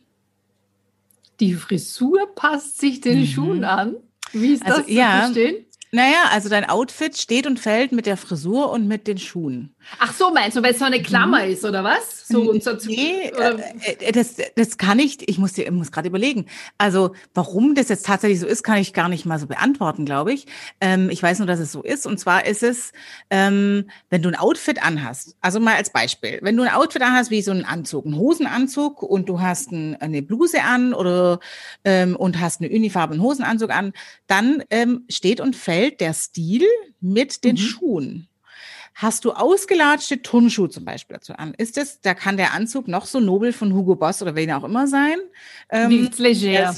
Die 1.40 1.54
Frisur 1.54 2.32
passt 2.36 2.78
sich 2.78 3.00
den 3.00 3.20
mhm. 3.20 3.26
Schuhen 3.26 3.64
an? 3.64 3.96
Wie 4.32 4.52
ist 4.52 4.64
also, 4.64 4.78
das 4.78 4.86
zu 4.86 4.92
ja, 4.92 5.22
verstehen? 5.22 5.66
Naja, 5.94 6.24
also 6.32 6.48
dein 6.48 6.68
Outfit 6.68 7.16
steht 7.16 7.46
und 7.46 7.60
fällt 7.60 7.92
mit 7.92 8.06
der 8.06 8.16
Frisur 8.16 8.72
und 8.72 8.88
mit 8.88 9.06
den 9.06 9.16
Schuhen. 9.16 9.76
Ach 10.00 10.12
so, 10.12 10.32
meinst 10.32 10.56
du, 10.56 10.62
weil 10.62 10.72
es 10.72 10.80
so 10.80 10.84
eine 10.84 11.00
Klammer 11.00 11.44
mhm. 11.44 11.52
ist, 11.52 11.64
oder 11.64 11.84
was? 11.84 12.26
So, 12.26 12.50
und 12.50 12.64
so 12.64 12.72
nee, 12.86 13.30
oder? 13.32 13.60
Äh, 13.80 14.10
das, 14.10 14.34
das 14.56 14.76
kann 14.76 14.98
ich, 14.98 15.28
ich 15.28 15.38
muss, 15.38 15.52
dir, 15.52 15.70
muss 15.70 15.92
gerade 15.92 16.08
überlegen. 16.08 16.46
Also, 16.78 17.14
warum 17.32 17.76
das 17.76 17.90
jetzt 17.90 18.06
tatsächlich 18.06 18.40
so 18.40 18.46
ist, 18.48 18.64
kann 18.64 18.78
ich 18.78 18.92
gar 18.92 19.08
nicht 19.08 19.24
mal 19.24 19.38
so 19.38 19.46
beantworten, 19.46 20.04
glaube 20.04 20.32
ich. 20.32 20.46
Ähm, 20.80 21.10
ich 21.10 21.22
weiß 21.22 21.38
nur, 21.38 21.46
dass 21.46 21.60
es 21.60 21.70
so 21.70 21.80
ist. 21.82 22.08
Und 22.08 22.18
zwar 22.18 22.44
ist 22.44 22.64
es, 22.64 22.90
ähm, 23.30 23.88
wenn 24.10 24.20
du 24.20 24.30
ein 24.30 24.36
Outfit 24.36 24.82
anhast, 24.82 25.36
also 25.42 25.60
mal 25.60 25.76
als 25.76 25.90
Beispiel, 25.90 26.40
wenn 26.42 26.56
du 26.56 26.64
ein 26.64 26.74
Outfit 26.74 27.02
anhast, 27.02 27.30
wie 27.30 27.40
so 27.40 27.52
ein 27.52 27.64
Anzug, 27.64 28.04
ein 28.04 28.16
Hosenanzug 28.16 29.00
und 29.00 29.28
du 29.28 29.40
hast 29.40 29.70
ein, 29.70 29.94
eine 30.00 30.22
Bluse 30.22 30.60
an 30.60 30.92
oder 30.92 31.38
ähm, 31.84 32.16
und 32.16 32.40
hast 32.40 32.60
eine 32.60 32.74
unifarben 32.74 33.22
Hosenanzug 33.22 33.70
an, 33.70 33.92
dann 34.26 34.64
ähm, 34.70 35.04
steht 35.08 35.40
und 35.40 35.54
fällt 35.54 35.83
fällt 35.84 36.00
der 36.00 36.14
Stil 36.14 36.66
mit 37.00 37.44
den 37.44 37.56
mhm. 37.56 37.60
Schuhen. 37.60 38.28
Hast 38.94 39.24
du 39.24 39.32
ausgelatschte 39.32 40.22
Turnschuhe 40.22 40.70
zum 40.70 40.84
Beispiel 40.84 41.16
dazu 41.16 41.34
an? 41.34 41.52
Ist 41.54 41.76
es, 41.76 42.00
da 42.00 42.14
kann 42.14 42.36
der 42.36 42.54
Anzug 42.54 42.86
noch 42.86 43.06
so 43.06 43.18
nobel 43.18 43.52
von 43.52 43.74
Hugo 43.74 43.96
Boss 43.96 44.22
oder 44.22 44.36
wen 44.36 44.52
auch 44.52 44.64
immer 44.64 44.86
sein. 44.86 45.18
Ähm, 45.70 46.08
leger. 46.16 46.74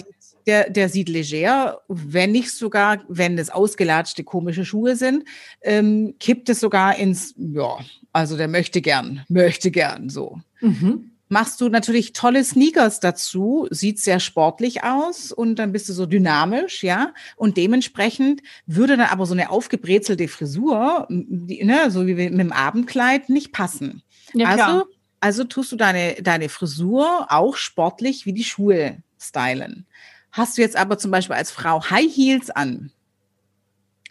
Der, 0.47 0.71
der, 0.71 0.89
sieht 0.89 1.09
leger, 1.09 1.81
wenn 1.89 2.33
nicht 2.33 2.53
sogar, 2.53 3.03
wenn 3.09 3.37
es 3.37 3.51
ausgelatschte 3.51 4.23
komische 4.25 4.65
Schuhe 4.65 4.95
sind, 4.95 5.25
ähm, 5.61 6.15
kippt 6.21 6.49
es 6.49 6.61
sogar 6.61 6.97
ins, 6.97 7.35
ja, 7.37 7.79
also 8.13 8.37
der 8.37 8.47
möchte 8.47 8.81
gern, 8.81 9.25
möchte 9.29 9.71
gern 9.71 10.09
so. 10.09 10.41
Mhm 10.61 11.11
machst 11.29 11.61
du 11.61 11.69
natürlich 11.69 12.13
tolle 12.13 12.45
Sneakers 12.45 13.01
dazu, 13.01 13.67
sieht 13.71 13.99
sehr 13.99 14.21
sportlich 14.21 14.85
aus 14.85 15.33
und 15.33 15.57
dann 15.57 15.73
bist 15.73 15.89
du 15.89 15.93
so 15.93 16.07
dynamisch, 16.07 16.85
ja. 16.85 17.13
Und 17.37 17.57
dementsprechend 17.57 18.43
würde 18.67 18.97
dann 18.97 19.07
aber 19.07 19.27
so 19.27 19.35
eine 19.35 19.51
aufgebrezelte 19.51 20.29
Frisur, 20.29 21.07
die, 21.11 21.65
ne, 21.65 21.91
so 21.91 22.07
wie 22.07 22.15
mit 22.15 22.39
dem 22.39 22.53
Abendkleid, 22.53 23.29
nicht 23.29 23.53
passen. 23.53 24.03
Ja, 24.35 24.49
also, 24.49 24.85
also 25.21 25.45
tust 25.45 25.73
du 25.73 25.77
deine, 25.77 26.15
deine 26.23 26.49
Frisur 26.49 27.27
auch 27.29 27.57
sportlich 27.57 28.27
wie 28.27 28.33
die 28.33 28.45
Schuhe 28.45 28.99
stylen. 29.21 29.87
Hast 30.31 30.59
du 30.59 30.63
jetzt 30.63 30.77
aber 30.77 30.99
zum 30.99 31.11
Beispiel 31.11 31.37
als 31.37 31.51
Frau 31.51 31.83
High 31.91 32.15
Heels 32.15 32.51
an 32.51 32.93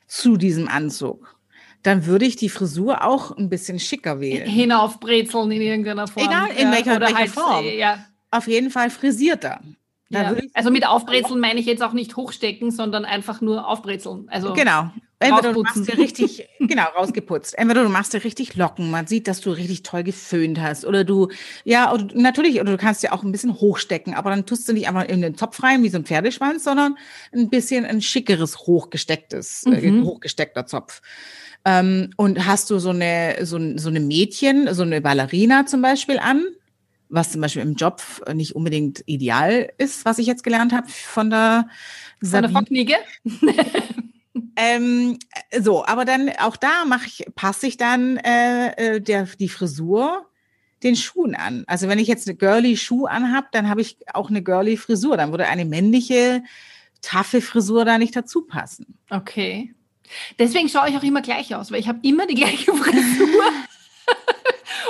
zu 0.07 0.37
diesem 0.37 0.67
Anzug, 0.67 1.34
dann 1.85 2.07
würde 2.07 2.25
ich 2.25 2.35
die 2.35 2.49
Frisur 2.49 3.03
auch 3.03 3.37
ein 3.37 3.47
bisschen 3.47 3.79
schicker 3.79 4.19
wählen. 4.19 4.49
Hinaufbrezeln 4.49 5.51
in 5.51 5.61
irgendeiner 5.61 6.07
Form. 6.07 6.25
Egal, 6.25 6.47
in 6.57 6.71
welcher, 6.71 6.95
Oder 6.95 7.07
welcher 7.07 7.17
halt, 7.19 7.29
Form. 7.29 7.65
Ja. 7.65 8.05
Auf 8.31 8.47
jeden 8.47 8.71
Fall 8.71 8.89
frisierter. 8.89 9.59
Ja. 10.09 10.35
Also 10.55 10.71
mit 10.71 10.87
Aufbrezeln 10.87 11.39
meine 11.39 11.59
ich 11.59 11.67
jetzt 11.67 11.83
auch 11.83 11.93
nicht 11.93 12.15
hochstecken, 12.15 12.71
sondern 12.71 13.05
einfach 13.05 13.39
nur 13.39 13.67
aufbrezeln. 13.67 14.27
Also 14.29 14.53
genau. 14.53 14.89
Entweder 15.27 15.53
du 15.53 15.61
machst 15.63 15.87
dir 15.87 15.97
richtig, 15.97 16.47
genau, 16.59 16.83
rausgeputzt. 16.95 17.57
Entweder 17.57 17.83
du 17.83 17.89
machst 17.89 18.13
dir 18.13 18.23
richtig 18.23 18.55
Locken, 18.55 18.91
man 18.91 19.07
sieht, 19.07 19.27
dass 19.27 19.41
du 19.41 19.51
richtig 19.51 19.83
toll 19.83 20.03
geföhnt 20.03 20.59
hast. 20.61 20.85
Oder 20.85 21.03
du, 21.03 21.29
ja, 21.63 21.91
oder, 21.91 22.07
natürlich, 22.13 22.59
oder 22.59 22.71
du 22.71 22.77
kannst 22.77 23.03
dir 23.03 23.13
auch 23.13 23.23
ein 23.23 23.31
bisschen 23.31 23.53
hochstecken, 23.53 24.13
aber 24.13 24.29
dann 24.29 24.45
tust 24.45 24.67
du 24.67 24.73
nicht 24.73 24.87
einfach 24.87 25.05
in 25.05 25.21
den 25.21 25.35
Zopf 25.35 25.61
rein 25.63 25.83
wie 25.83 25.89
so 25.89 25.97
ein 25.97 26.05
Pferdeschwanz, 26.05 26.63
sondern 26.63 26.97
ein 27.33 27.49
bisschen 27.49 27.85
ein 27.85 28.01
schickeres, 28.01 28.59
hochgestecktes, 28.59 29.65
äh, 29.65 29.91
mhm. 29.91 30.01
äh, 30.01 30.05
hochgesteckter 30.05 30.65
Zopf. 30.65 31.01
Ähm, 31.65 32.11
und 32.15 32.45
hast 32.45 32.69
du 32.69 32.77
so 32.77 32.91
eine, 32.91 33.37
so, 33.41 33.59
so 33.77 33.89
eine 33.89 33.99
Mädchen, 33.99 34.73
so 34.73 34.83
eine 34.83 35.01
Ballerina 35.01 35.65
zum 35.65 35.81
Beispiel 35.81 36.19
an, 36.19 36.43
was 37.09 37.31
zum 37.31 37.41
Beispiel 37.41 37.63
im 37.63 37.75
Job 37.75 38.01
nicht 38.33 38.55
unbedingt 38.55 39.03
ideal 39.07 39.71
ist, 39.77 40.05
was 40.05 40.19
ich 40.19 40.27
jetzt 40.27 40.43
gelernt 40.43 40.73
habe 40.73 40.87
von 40.87 41.29
der 41.29 41.67
Von 42.23 42.41
der 42.41 42.51
Focknige? 42.51 42.95
ähm, 44.55 45.19
so, 45.59 45.85
aber 45.85 46.05
dann 46.05 46.29
auch 46.39 46.55
da 46.55 46.85
mache 46.85 47.07
ich, 47.07 47.25
passe 47.35 47.67
ich 47.67 47.77
dann 47.77 48.17
äh, 48.17 48.95
äh, 48.95 49.01
der, 49.01 49.23
die 49.23 49.49
Frisur 49.49 50.25
den 50.83 50.95
Schuhen 50.95 51.35
an. 51.35 51.63
Also 51.67 51.87
wenn 51.87 51.99
ich 51.99 52.07
jetzt 52.07 52.27
eine 52.27 52.37
girly 52.37 52.77
Schuh 52.77 53.05
anhab, 53.05 53.51
dann 53.51 53.69
habe 53.69 53.81
ich 53.81 53.97
auch 54.13 54.29
eine 54.29 54.43
girly 54.43 54.77
Frisur. 54.77 55.17
Dann 55.17 55.31
würde 55.31 55.47
eine 55.47 55.65
männliche, 55.65 56.43
taffe 57.01 57.41
Frisur 57.41 57.85
da 57.85 57.97
nicht 57.97 58.15
dazu 58.15 58.41
passen. 58.41 58.97
Okay. 59.09 59.73
Deswegen 60.37 60.69
schaue 60.69 60.89
ich 60.89 60.95
auch 60.95 61.03
immer 61.03 61.21
gleich 61.21 61.55
aus, 61.55 61.71
weil 61.71 61.79
ich 61.79 61.87
habe 61.87 61.99
immer 62.03 62.27
die 62.27 62.35
gleiche 62.35 62.73
Frisur. 62.75 63.51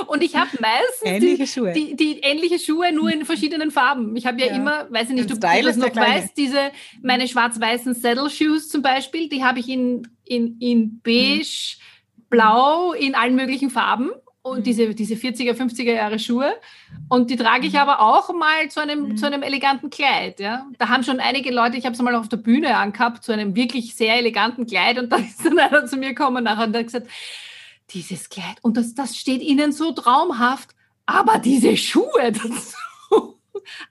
Und 0.07 0.23
ich 0.23 0.35
habe 0.35 0.49
meistens 0.59 1.19
die. 1.21 1.35
Die, 1.73 1.95
die, 1.95 2.19
ähnliche 2.19 2.59
Schuhe 2.59 2.91
nur 2.93 3.11
in 3.11 3.25
verschiedenen 3.25 3.71
Farben. 3.71 4.15
Ich 4.15 4.25
habe 4.25 4.39
ja, 4.39 4.47
ja, 4.47 4.55
immer, 4.55 4.87
weiß 4.89 5.09
ich 5.09 5.15
nicht, 5.15 5.31
ob 5.31 5.39
du 5.39 5.47
das 5.47 5.77
noch 5.77 5.95
weißt, 5.95 6.37
diese, 6.37 6.71
meine 7.01 7.27
schwarz-weißen 7.27 7.93
Saddle 7.93 8.29
Shoes 8.29 8.69
zum 8.69 8.81
Beispiel, 8.81 9.29
die 9.29 9.43
habe 9.43 9.59
ich 9.59 9.69
in, 9.69 10.07
in, 10.25 10.57
in 10.59 10.99
beige, 11.01 11.77
mhm. 11.77 12.23
blau, 12.29 12.93
in 12.93 13.15
allen 13.15 13.35
möglichen 13.35 13.69
Farben 13.69 14.11
und 14.45 14.59
mhm. 14.59 14.63
diese, 14.63 14.93
diese 14.93 15.15
40er, 15.15 15.53
50er 15.53 15.93
Jahre 15.93 16.19
Schuhe. 16.19 16.53
Und 17.09 17.31
die 17.31 17.35
trage 17.35 17.65
ich 17.65 17.73
mhm. 17.73 17.79
aber 17.79 17.99
auch 17.99 18.31
mal 18.31 18.69
zu 18.69 18.79
einem, 18.79 19.09
mhm. 19.09 19.17
zu 19.17 19.25
einem 19.25 19.41
eleganten 19.41 19.89
Kleid. 19.89 20.39
Ja? 20.39 20.67
Da 20.77 20.89
haben 20.89 21.03
schon 21.03 21.19
einige 21.19 21.51
Leute, 21.51 21.77
ich 21.77 21.85
habe 21.85 21.95
es 21.95 22.01
mal 22.01 22.13
auf 22.13 22.29
der 22.29 22.37
Bühne 22.37 22.77
angehabt, 22.77 23.23
zu 23.23 23.31
einem 23.31 23.55
wirklich 23.55 23.95
sehr 23.95 24.17
eleganten 24.17 24.67
Kleid. 24.67 24.99
Und 24.99 25.11
da 25.11 25.15
ist 25.17 25.43
dann 25.43 25.57
einer 25.57 25.87
zu 25.87 25.97
mir 25.97 26.09
gekommen 26.09 26.43
nachher 26.43 26.67
und 26.67 26.75
hat 26.75 26.85
gesagt, 26.85 27.07
dieses 27.91 28.29
Kleid, 28.29 28.57
und 28.61 28.77
das, 28.77 28.93
das 28.93 29.15
steht 29.15 29.41
ihnen 29.41 29.71
so 29.71 29.91
traumhaft, 29.91 30.75
aber 31.05 31.39
diese 31.39 31.77
Schuhe 31.77 32.31
dazu. 32.31 32.77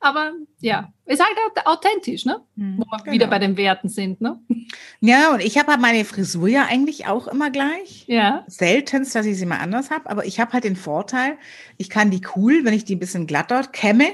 aber 0.00 0.32
ja, 0.60 0.92
ist 1.06 1.22
halt 1.22 1.66
authentisch, 1.66 2.24
ne? 2.24 2.40
Mhm, 2.56 2.78
Wo 2.78 2.84
wir 2.90 2.98
genau. 2.98 3.12
wieder 3.12 3.26
bei 3.26 3.38
den 3.38 3.56
Werten 3.56 3.88
sind, 3.88 4.20
ne? 4.20 4.40
Ja, 5.00 5.32
und 5.32 5.40
ich 5.40 5.58
habe 5.58 5.72
halt 5.72 5.80
meine 5.80 6.04
Frisur 6.04 6.48
ja 6.48 6.66
eigentlich 6.66 7.06
auch 7.06 7.28
immer 7.28 7.50
gleich. 7.50 8.04
Ja. 8.06 8.44
Seltenst, 8.46 9.14
dass 9.14 9.26
ich 9.26 9.38
sie 9.38 9.46
mal 9.46 9.58
anders 9.58 9.90
habe, 9.90 10.08
aber 10.08 10.24
ich 10.26 10.40
habe 10.40 10.52
halt 10.52 10.64
den 10.64 10.76
Vorteil, 10.76 11.36
ich 11.76 11.90
kann 11.90 12.10
die 12.10 12.22
cool, 12.36 12.64
wenn 12.64 12.74
ich 12.74 12.84
die 12.84 12.96
ein 12.96 13.00
bisschen 13.00 13.26
glatter 13.26 13.62
kämme, 13.64 14.06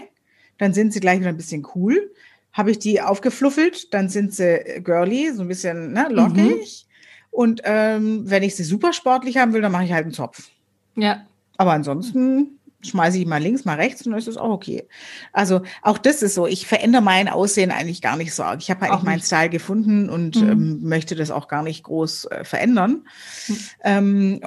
dann 0.58 0.74
sind 0.74 0.92
sie 0.92 1.00
gleich 1.00 1.20
wieder 1.20 1.30
ein 1.30 1.36
bisschen 1.36 1.66
cool. 1.74 2.12
Habe 2.52 2.72
ich 2.72 2.78
die 2.78 3.00
aufgefluffelt, 3.00 3.94
dann 3.94 4.08
sind 4.08 4.34
sie 4.34 4.80
girly, 4.82 5.32
so 5.32 5.42
ein 5.42 5.48
bisschen 5.48 5.92
ne, 5.92 6.08
lockig. 6.10 6.86
Mhm. 6.86 6.89
Und 7.30 7.62
ähm, 7.64 8.28
wenn 8.28 8.42
ich 8.42 8.56
sie 8.56 8.64
super 8.64 8.92
sportlich 8.92 9.36
haben 9.36 9.52
will, 9.52 9.62
dann 9.62 9.72
mache 9.72 9.84
ich 9.84 9.92
halt 9.92 10.04
einen 10.04 10.14
Zopf. 10.14 10.48
Ja. 10.96 11.26
Aber 11.56 11.72
ansonsten 11.72 12.58
schmeiße 12.82 13.18
ich 13.18 13.26
mal 13.26 13.42
links, 13.42 13.64
mal 13.64 13.76
rechts 13.76 14.06
und 14.06 14.12
dann 14.12 14.18
ist 14.18 14.28
es 14.28 14.36
auch 14.36 14.50
okay. 14.50 14.88
Also 15.32 15.60
auch 15.82 15.98
das 15.98 16.22
ist 16.22 16.34
so. 16.34 16.46
Ich 16.46 16.66
verändere 16.66 17.02
mein 17.02 17.28
Aussehen 17.28 17.70
eigentlich 17.70 18.00
gar 18.00 18.16
nicht 18.16 18.34
so 18.34 18.42
arg. 18.42 18.60
Ich 18.62 18.70
habe 18.70 18.82
eigentlich 18.82 19.02
meinen 19.02 19.20
Style 19.20 19.50
gefunden 19.50 20.08
und 20.08 20.36
mhm. 20.36 20.50
ähm, 20.50 20.78
möchte 20.82 21.14
das 21.14 21.30
auch 21.30 21.48
gar 21.48 21.62
nicht 21.62 21.82
groß 21.84 22.26
äh, 22.26 22.44
verändern. 22.44 23.04
Mhm. 23.48 23.58
Ähm, 23.84 24.40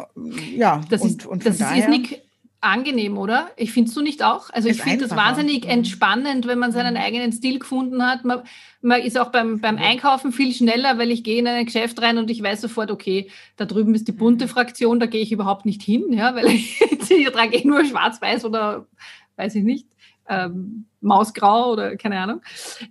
ja, 0.56 0.82
das 0.90 1.02
und, 1.02 1.10
ist, 1.10 1.26
und 1.26 1.46
das 1.46 1.60
ist 1.60 1.90
nicht 1.90 2.24
angenehm, 2.64 3.18
oder? 3.18 3.50
Ich 3.58 3.72
findest 3.72 3.96
du 3.98 4.02
nicht 4.02 4.24
auch? 4.24 4.50
Also 4.52 4.70
ich 4.70 4.82
finde 4.82 5.08
das 5.08 5.16
wahnsinnig 5.16 5.68
entspannend, 5.68 6.48
wenn 6.48 6.60
man 6.60 6.72
seinen 6.72 6.94
mhm. 6.94 7.02
eigenen 7.02 7.32
Stil 7.32 7.60
gefunden 7.60 8.06
hat. 8.06 8.24
Man, 8.24 8.42
man 8.82 9.02
ist 9.02 9.20
auch 9.20 9.32
beim, 9.32 9.60
beim 9.60 9.78
Einkaufen 9.78 10.32
viel 10.32 10.54
schneller, 10.54 10.98
weil 10.98 11.12
ich 11.12 11.24
gehe 11.24 11.40
in 11.40 11.48
ein 11.48 11.66
Geschäft 11.66 12.02
rein 12.02 12.18
und 12.18 12.32
ich 12.32 12.42
weiß 12.42 12.62
sofort, 12.62 12.92
okay, 12.92 13.30
da 13.58 13.66
drüben 13.66 13.94
ist 13.96 14.08
die 14.08 14.14
bunte 14.14 14.46
mhm. 14.46 14.50
Fraktion, 14.50 15.00
da 15.00 15.06
gehe 15.06 15.22
ich 15.22 15.32
überhaupt 15.32 15.66
nicht 15.66 15.82
hin, 15.82 16.14
ja, 16.14 16.36
weil 16.36 16.48
ich, 16.48 16.82
ich 17.10 17.30
trage 17.32 17.58
eh 17.58 17.68
nur 17.68 17.84
schwarz-weiß 17.86 18.46
oder 18.46 18.88
weiß 19.36 19.56
ich 19.56 19.64
nicht. 19.64 19.88
Ähm, 20.30 20.86
Mausgrau 21.02 21.74
oder 21.74 21.98
keine 21.98 22.18
Ahnung, 22.18 22.42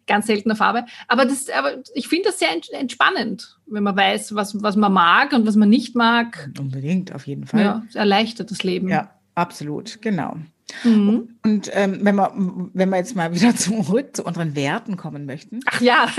ganz 0.07 0.27
seltene 0.27 0.55
Farbe. 0.55 0.85
Aber, 1.09 1.25
das, 1.25 1.49
aber 1.49 1.79
ich 1.95 2.07
finde 2.07 2.27
das 2.27 2.39
sehr 2.39 2.51
entspannend, 2.79 3.59
wenn 3.65 3.83
man 3.83 3.97
weiß, 3.97 4.35
was, 4.35 4.63
was 4.63 4.77
man 4.77 4.93
mag 4.93 5.33
und 5.33 5.47
was 5.47 5.57
man 5.57 5.71
nicht 5.71 5.97
mag. 5.97 6.51
Unbedingt, 6.59 7.15
auf 7.15 7.27
jeden 7.27 7.47
Fall. 7.47 7.63
Ja, 7.63 7.83
es 7.89 7.95
erleichtert 7.95 8.51
das 8.51 8.63
Leben. 8.63 8.91
Ja, 8.91 9.11
Absolut, 9.35 10.01
genau. 10.03 10.37
Mhm. 10.85 11.37
Und 11.45 11.71
ähm, 11.73 11.99
wenn, 12.03 12.15
wir, 12.15 12.33
wenn 12.73 12.89
wir 12.89 12.97
jetzt 12.97 13.15
mal 13.17 13.35
wieder 13.35 13.55
zurück 13.63 14.17
zu 14.17 14.25
unseren 14.25 14.55
Werten 14.57 14.97
kommen 14.97 15.27
möchten. 15.27 15.61
Ach 15.67 15.81
ja. 15.81 16.09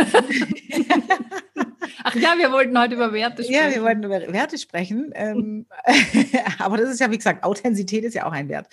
Ach 2.06 2.16
ja, 2.16 2.36
wir 2.38 2.52
wollten 2.52 2.78
heute 2.78 2.96
über 2.96 3.14
Werte 3.14 3.44
sprechen. 3.44 3.70
Ja, 3.70 3.74
wir 3.74 3.82
wollten 3.82 4.04
über 4.04 4.20
Werte 4.34 4.58
sprechen. 4.58 5.12
Ähm, 5.16 5.66
aber 6.60 6.78
das 6.78 6.90
ist 6.90 7.00
ja, 7.00 7.10
wie 7.12 7.18
gesagt, 7.18 7.44
Authentizität 7.44 8.04
ist 8.04 8.14
ja 8.14 8.26
auch 8.26 8.34
ein 8.34 8.50
Wert. 8.50 8.68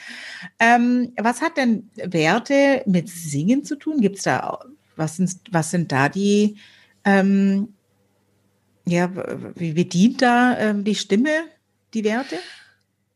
Ähm, 0.59 1.13
was 1.17 1.41
hat 1.41 1.57
denn 1.57 1.91
Werte 1.95 2.83
mit 2.87 3.09
Singen 3.09 3.65
zu 3.65 3.77
tun? 3.77 4.01
Gibt 4.01 4.17
es 4.17 4.25
da, 4.25 4.59
was 4.97 5.17
sind, 5.17 5.41
was 5.51 5.71
sind 5.71 5.93
da 5.93 6.09
die, 6.09 6.57
ähm, 7.05 7.75
ja, 8.85 9.11
wie, 9.55 9.85
dient 9.85 10.23
da 10.23 10.59
ähm, 10.59 10.83
die 10.83 10.97
Stimme, 10.97 11.31
die 11.95 12.03
Werte? 12.05 12.37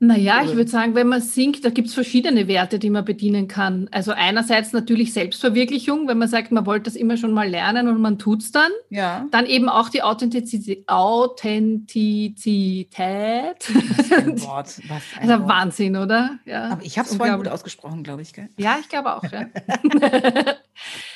Naja, 0.06 0.42
ich 0.44 0.54
würde 0.54 0.70
sagen, 0.70 0.94
wenn 0.94 1.08
man 1.08 1.20
singt, 1.20 1.64
da 1.64 1.70
gibt 1.70 1.88
es 1.88 1.94
verschiedene 1.94 2.48
Werte, 2.48 2.78
die 2.78 2.90
man 2.90 3.04
bedienen 3.04 3.48
kann. 3.48 3.88
Also 3.90 4.12
einerseits 4.12 4.72
natürlich 4.72 5.12
Selbstverwirklichung, 5.12 6.08
wenn 6.08 6.18
man 6.18 6.28
sagt, 6.28 6.52
man 6.52 6.66
wollte 6.66 6.84
das 6.84 6.96
immer 6.96 7.16
schon 7.16 7.32
mal 7.32 7.48
lernen 7.48 7.88
und 7.88 8.00
man 8.00 8.18
tut 8.18 8.42
es 8.42 8.52
dann. 8.52 8.70
Ja. 8.90 9.26
Dann 9.30 9.46
eben 9.46 9.68
auch 9.68 9.88
die 9.88 10.02
Authentizität. 10.02 10.88
Authentizität. 10.88 13.56
Was 13.96 14.12
ein 14.12 14.42
Wort. 14.42 14.80
Was 14.88 15.02
ein 15.18 15.30
also 15.30 15.42
Wort. 15.42 15.48
Wahnsinn, 15.48 15.96
oder? 15.96 16.38
Ja. 16.44 16.70
Aber 16.70 16.84
ich 16.84 16.98
habe 16.98 17.08
es 17.08 17.16
vorhin 17.16 17.36
gut 17.36 17.48
ausgesprochen, 17.48 18.02
glaube 18.02 18.22
ich. 18.22 18.32
Gell? 18.32 18.48
Ja, 18.56 18.78
ich 18.80 18.88
glaube 18.88 19.14
auch. 19.14 19.24
Ja. 19.24 19.46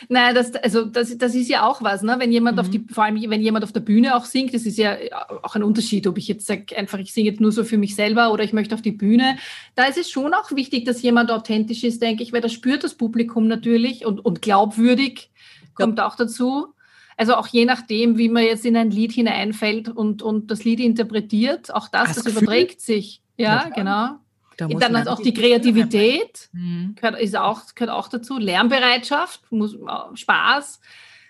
Nein, 0.08 0.34
das, 0.34 0.54
also 0.54 0.84
das, 0.84 1.16
das 1.18 1.34
ist 1.34 1.48
ja 1.48 1.66
auch 1.66 1.82
was, 1.82 2.02
ne? 2.02 2.16
Wenn 2.18 2.32
jemand 2.32 2.56
mhm. 2.56 2.60
auf 2.60 2.70
die, 2.70 2.84
vor 2.90 3.04
allem 3.04 3.30
wenn 3.30 3.42
jemand 3.42 3.64
auf 3.64 3.72
der 3.72 3.80
Bühne 3.80 4.16
auch 4.16 4.24
singt, 4.24 4.54
das 4.54 4.66
ist 4.66 4.78
ja 4.78 4.96
auch 5.42 5.54
ein 5.54 5.62
Unterschied, 5.62 6.06
ob 6.06 6.18
ich 6.18 6.28
jetzt 6.28 6.46
sage, 6.46 6.76
einfach 6.76 6.98
ich 6.98 7.12
singe 7.12 7.30
jetzt 7.30 7.40
nur 7.40 7.52
so 7.52 7.64
für 7.64 7.78
mich 7.78 7.94
selber 7.94 8.32
oder 8.32 8.44
ich 8.44 8.52
möchte 8.52 8.74
auf 8.74 8.82
die 8.82 8.92
Bühne. 8.92 9.36
Da 9.74 9.84
ist 9.84 9.98
es 9.98 10.10
schon 10.10 10.34
auch 10.34 10.52
wichtig, 10.52 10.84
dass 10.84 11.02
jemand 11.02 11.30
authentisch 11.30 11.84
ist, 11.84 12.02
denke 12.02 12.22
ich, 12.22 12.32
weil 12.32 12.40
das 12.40 12.52
spürt 12.52 12.84
das 12.84 12.94
Publikum 12.94 13.46
natürlich 13.46 14.06
und, 14.06 14.24
und 14.24 14.42
glaubwürdig 14.42 15.30
kommt 15.74 15.98
ja. 15.98 16.06
auch 16.06 16.16
dazu. 16.16 16.74
Also 17.16 17.34
auch 17.34 17.48
je 17.48 17.64
nachdem, 17.64 18.16
wie 18.16 18.28
man 18.28 18.44
jetzt 18.44 18.64
in 18.64 18.76
ein 18.76 18.92
Lied 18.92 19.12
hineinfällt 19.12 19.88
und, 19.88 20.22
und 20.22 20.52
das 20.52 20.64
Lied 20.64 20.78
interpretiert, 20.78 21.74
auch 21.74 21.88
das, 21.88 22.14
das, 22.14 22.24
das 22.24 22.32
überträgt 22.32 22.80
sich. 22.80 23.20
Ja, 23.36 23.64
ja 23.64 23.68
genau. 23.70 24.20
Da 24.58 24.66
dann 24.66 24.96
halt 24.96 25.06
auch 25.08 25.22
die 25.22 25.32
Kreativität 25.32 26.48
mhm. 26.52 26.96
gehört, 26.96 27.20
ist 27.20 27.36
auch, 27.36 27.62
gehört 27.76 27.96
auch 27.96 28.08
dazu. 28.08 28.38
Lernbereitschaft, 28.38 29.52
muss, 29.52 29.78
Spaß, 30.14 30.80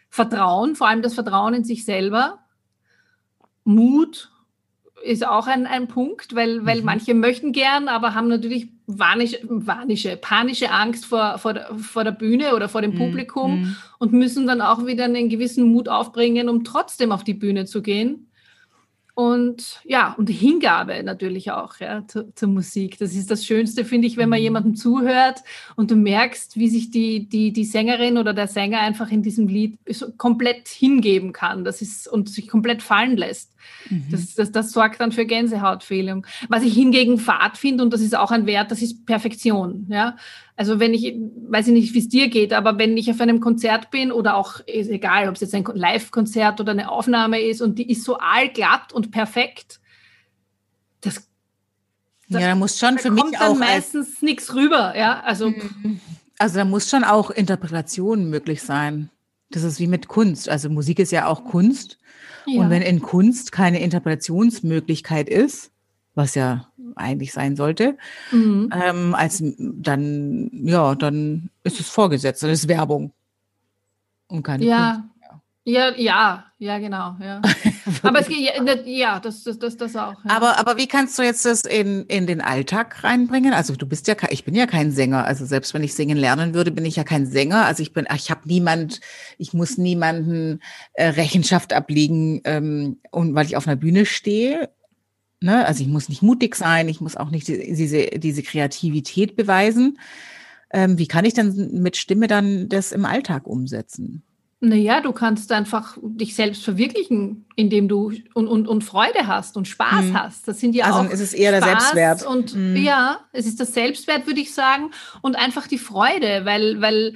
Vertrauen, 0.08 0.74
vor 0.74 0.88
allem 0.88 1.02
das 1.02 1.12
Vertrauen 1.12 1.52
in 1.52 1.64
sich 1.64 1.84
selber, 1.84 2.38
Mut 3.64 4.30
ist 5.04 5.26
auch 5.26 5.46
ein, 5.46 5.66
ein 5.66 5.88
Punkt, 5.88 6.34
weil, 6.34 6.64
weil 6.64 6.80
mhm. 6.80 6.86
manche 6.86 7.12
möchten 7.12 7.52
gern, 7.52 7.88
aber 7.88 8.14
haben 8.14 8.28
natürlich 8.28 8.68
wanische, 8.86 9.40
wanische 9.42 10.16
panische 10.16 10.70
Angst 10.70 11.04
vor, 11.04 11.36
vor, 11.36 11.52
der, 11.52 11.74
vor 11.76 12.04
der 12.04 12.12
Bühne 12.12 12.54
oder 12.54 12.70
vor 12.70 12.80
dem 12.80 12.92
mhm. 12.92 12.98
Publikum 12.98 13.60
mhm. 13.60 13.76
und 13.98 14.14
müssen 14.14 14.46
dann 14.46 14.62
auch 14.62 14.86
wieder 14.86 15.04
einen 15.04 15.28
gewissen 15.28 15.70
Mut 15.70 15.90
aufbringen, 15.90 16.48
um 16.48 16.64
trotzdem 16.64 17.12
auf 17.12 17.24
die 17.24 17.34
Bühne 17.34 17.66
zu 17.66 17.82
gehen. 17.82 18.27
Und 19.18 19.80
ja, 19.84 20.14
und 20.16 20.30
Hingabe 20.30 21.02
natürlich 21.02 21.50
auch 21.50 21.80
ja, 21.80 22.06
zu, 22.06 22.32
zur 22.36 22.50
Musik. 22.50 22.98
Das 22.98 23.16
ist 23.16 23.32
das 23.32 23.44
Schönste, 23.44 23.84
finde 23.84 24.06
ich, 24.06 24.16
wenn 24.16 24.28
man 24.28 24.38
mhm. 24.38 24.44
jemandem 24.44 24.76
zuhört 24.76 25.42
und 25.74 25.90
du 25.90 25.96
merkst, 25.96 26.56
wie 26.56 26.68
sich 26.68 26.92
die, 26.92 27.28
die, 27.28 27.52
die 27.52 27.64
Sängerin 27.64 28.16
oder 28.16 28.32
der 28.32 28.46
Sänger 28.46 28.78
einfach 28.78 29.10
in 29.10 29.24
diesem 29.24 29.48
Lied 29.48 29.76
komplett 30.18 30.68
hingeben 30.68 31.32
kann 31.32 31.64
das 31.64 31.82
ist, 31.82 32.06
und 32.06 32.28
sich 32.28 32.46
komplett 32.46 32.80
fallen 32.80 33.16
lässt. 33.16 33.50
Mhm. 33.90 34.06
Das, 34.10 34.34
das, 34.34 34.52
das 34.52 34.72
sorgt 34.72 35.00
dann 35.00 35.12
für 35.12 35.26
Gänsehautfehlung. 35.26 36.26
Was 36.48 36.62
ich 36.62 36.74
hingegen 36.74 37.18
fad 37.18 37.56
finde, 37.56 37.84
und 37.84 37.92
das 37.92 38.00
ist 38.00 38.16
auch 38.16 38.30
ein 38.30 38.46
Wert, 38.46 38.70
das 38.70 38.82
ist 38.82 39.06
Perfektion. 39.06 39.86
Ja? 39.88 40.16
Also 40.56 40.80
wenn 40.80 40.92
ich, 40.92 41.14
weiß 41.48 41.68
ich 41.68 41.72
nicht, 41.72 41.94
wie 41.94 41.98
es 42.00 42.08
dir 42.08 42.28
geht, 42.28 42.52
aber 42.52 42.78
wenn 42.78 42.96
ich 42.96 43.10
auf 43.10 43.20
einem 43.20 43.40
Konzert 43.40 43.90
bin 43.90 44.10
oder 44.10 44.36
auch, 44.36 44.60
ist 44.66 44.90
egal, 44.90 45.28
ob 45.28 45.34
es 45.34 45.40
jetzt 45.40 45.54
ein 45.54 45.64
Live-Konzert 45.64 46.60
oder 46.60 46.72
eine 46.72 46.90
Aufnahme 46.90 47.40
ist 47.40 47.62
und 47.62 47.78
die 47.78 47.90
ist 47.90 48.04
so 48.04 48.18
allglatt 48.18 48.92
und 48.92 49.10
perfekt, 49.10 49.80
das, 51.00 51.28
das 52.28 52.42
ja, 52.42 52.48
da 52.48 52.54
muss 52.54 52.78
schon 52.78 52.98
für 52.98 53.10
mich 53.10 53.22
kommt 53.22 53.34
dann 53.36 53.52
auch 53.52 53.56
meistens 53.56 54.20
nichts 54.20 54.54
rüber, 54.54 54.94
ja, 54.96 55.20
also 55.20 55.50
mhm. 55.50 56.00
also 56.38 56.56
da 56.56 56.64
muss 56.64 56.90
schon 56.90 57.04
auch 57.04 57.30
Interpretation 57.30 58.28
möglich 58.28 58.62
sein. 58.62 59.10
Das 59.50 59.62
ist 59.62 59.80
wie 59.80 59.86
mit 59.86 60.08
Kunst. 60.08 60.48
Also 60.48 60.68
Musik 60.68 60.98
ist 60.98 61.10
ja 61.10 61.26
auch 61.26 61.44
Kunst 61.44 61.97
Ja. 62.48 62.62
Und 62.62 62.70
wenn 62.70 62.82
in 62.82 63.00
Kunst 63.00 63.52
keine 63.52 63.80
Interpretationsmöglichkeit 63.80 65.28
ist, 65.28 65.70
was 66.14 66.34
ja 66.34 66.68
eigentlich 66.96 67.32
sein 67.32 67.56
sollte, 67.56 67.96
mhm. 68.32 68.72
ähm, 68.72 69.14
als 69.14 69.42
dann, 69.58 70.50
ja, 70.52 70.94
dann 70.94 71.50
ist 71.62 71.80
es 71.80 71.88
vorgesetzt, 71.88 72.42
dann 72.42 72.50
ist 72.50 72.68
Werbung. 72.68 73.12
Und 74.26 74.42
keine 74.42 74.64
ja. 74.64 74.92
Kunst. 74.92 75.17
Ja, 75.68 75.92
ja, 75.98 76.44
ja, 76.58 76.78
genau, 76.78 77.16
ja. 77.20 77.42
aber 78.02 78.20
es 78.20 78.28
geht 78.28 78.50
ja, 78.86 79.20
das, 79.20 79.44
das, 79.44 79.58
das, 79.58 79.76
das 79.76 79.96
auch. 79.96 80.14
Ja. 80.24 80.30
Aber, 80.30 80.58
aber 80.58 80.78
wie 80.78 80.86
kannst 80.86 81.18
du 81.18 81.22
jetzt 81.22 81.44
das 81.44 81.60
in, 81.60 82.06
in 82.06 82.26
den 82.26 82.40
Alltag 82.40 83.04
reinbringen? 83.04 83.52
Also 83.52 83.76
du 83.76 83.86
bist 83.86 84.08
ja, 84.08 84.14
ich 84.30 84.46
bin 84.46 84.54
ja 84.54 84.66
kein 84.66 84.92
Sänger. 84.92 85.26
Also 85.26 85.44
selbst 85.44 85.74
wenn 85.74 85.82
ich 85.82 85.92
singen 85.92 86.16
lernen 86.16 86.54
würde, 86.54 86.70
bin 86.70 86.86
ich 86.86 86.96
ja 86.96 87.04
kein 87.04 87.26
Sänger. 87.26 87.66
Also 87.66 87.82
ich 87.82 87.92
bin, 87.92 88.08
ich 88.16 88.30
habe 88.30 88.40
niemand, 88.46 89.02
ich 89.36 89.52
muss 89.52 89.76
niemanden 89.76 90.60
äh, 90.94 91.08
Rechenschaft 91.08 91.74
ablegen, 91.74 92.40
ähm, 92.44 93.00
und 93.10 93.34
weil 93.34 93.44
ich 93.44 93.58
auf 93.58 93.66
einer 93.66 93.76
Bühne 93.76 94.06
stehe. 94.06 94.70
Ne? 95.42 95.66
Also 95.66 95.82
ich 95.82 95.88
muss 95.88 96.08
nicht 96.08 96.22
mutig 96.22 96.54
sein, 96.54 96.88
ich 96.88 97.02
muss 97.02 97.14
auch 97.14 97.28
nicht 97.28 97.46
die, 97.46 97.74
diese, 97.74 98.06
diese 98.18 98.42
Kreativität 98.42 99.36
beweisen. 99.36 99.98
Ähm, 100.70 100.96
wie 100.96 101.08
kann 101.08 101.26
ich 101.26 101.34
denn 101.34 101.82
mit 101.82 101.98
Stimme 101.98 102.26
dann 102.26 102.70
das 102.70 102.90
im 102.92 103.04
Alltag 103.04 103.46
umsetzen? 103.46 104.22
Naja, 104.60 105.00
du 105.00 105.12
kannst 105.12 105.52
einfach 105.52 105.96
dich 106.02 106.34
selbst 106.34 106.64
verwirklichen, 106.64 107.46
indem 107.54 107.86
du 107.86 108.12
und, 108.34 108.48
und, 108.48 108.66
und 108.66 108.82
Freude 108.82 109.28
hast 109.28 109.56
und 109.56 109.68
Spaß 109.68 110.06
mhm. 110.06 110.18
hast. 110.18 110.48
Das 110.48 110.58
sind 110.58 110.74
ja 110.74 110.86
also 110.86 110.98
auch. 110.98 111.02
Also 111.02 111.14
ist 111.14 111.20
es 111.20 111.32
eher 111.32 111.56
Spaß 111.56 111.64
der 111.64 111.80
Selbstwert. 111.80 112.26
Und 112.26 112.54
mhm. 112.56 112.76
ja, 112.76 113.20
es 113.32 113.46
ist 113.46 113.60
das 113.60 113.72
Selbstwert, 113.72 114.26
würde 114.26 114.40
ich 114.40 114.52
sagen, 114.52 114.90
und 115.22 115.36
einfach 115.36 115.68
die 115.68 115.78
Freude, 115.78 116.44
weil, 116.44 116.80
weil 116.80 117.14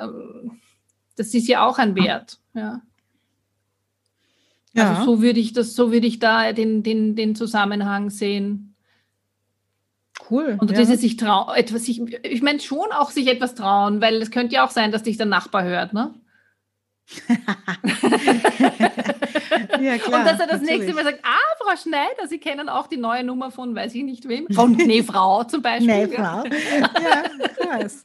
ähm, 0.00 0.60
das 1.16 1.34
ist 1.34 1.48
ja 1.48 1.66
auch 1.66 1.78
ein 1.78 1.96
Wert. 1.96 2.38
Ja. 2.54 2.80
ja. 4.72 4.90
Also 4.90 5.04
so 5.04 5.22
würde 5.22 5.40
ich 5.40 5.52
das, 5.52 5.74
so 5.74 5.90
würde 5.90 6.06
ich 6.06 6.20
da 6.20 6.52
den, 6.52 6.84
den, 6.84 7.16
den 7.16 7.34
Zusammenhang 7.34 8.10
sehen. 8.10 8.76
Cool. 10.30 10.56
Und 10.60 10.70
ja. 10.70 10.78
dieses 10.78 11.00
sich 11.00 11.16
trauen, 11.16 11.56
etwas, 11.56 11.86
sich, 11.86 12.00
ich 12.22 12.42
meine 12.42 12.60
schon 12.60 12.92
auch 12.92 13.10
sich 13.10 13.26
etwas 13.26 13.56
trauen, 13.56 14.00
weil 14.00 14.22
es 14.22 14.30
könnte 14.30 14.54
ja 14.54 14.64
auch 14.64 14.70
sein, 14.70 14.92
dass 14.92 15.02
dich 15.02 15.16
der 15.16 15.26
Nachbar 15.26 15.64
hört, 15.64 15.92
ne? 15.92 16.14
Ja, 19.80 19.98
klar, 19.98 20.20
und 20.20 20.26
dass 20.26 20.40
er 20.40 20.46
das 20.46 20.60
natürlich. 20.60 20.80
nächste 20.80 20.94
Mal 20.94 21.04
sagt, 21.04 21.20
ah, 21.22 21.54
Frau 21.62 21.76
Schneider, 21.76 22.28
Sie 22.28 22.38
kennen 22.38 22.68
auch 22.68 22.86
die 22.86 22.96
neue 22.96 23.24
Nummer 23.24 23.50
von 23.50 23.74
weiß 23.74 23.94
ich 23.94 24.04
nicht 24.04 24.28
wem. 24.28 24.46
Von 24.52 24.72
Nee, 24.72 25.02
Frau 25.02 25.44
zum 25.44 25.62
Beispiel. 25.62 25.86
Nee, 25.86 26.08
Frau. 26.08 26.44
ja, 26.44 27.22
krass. 27.58 28.04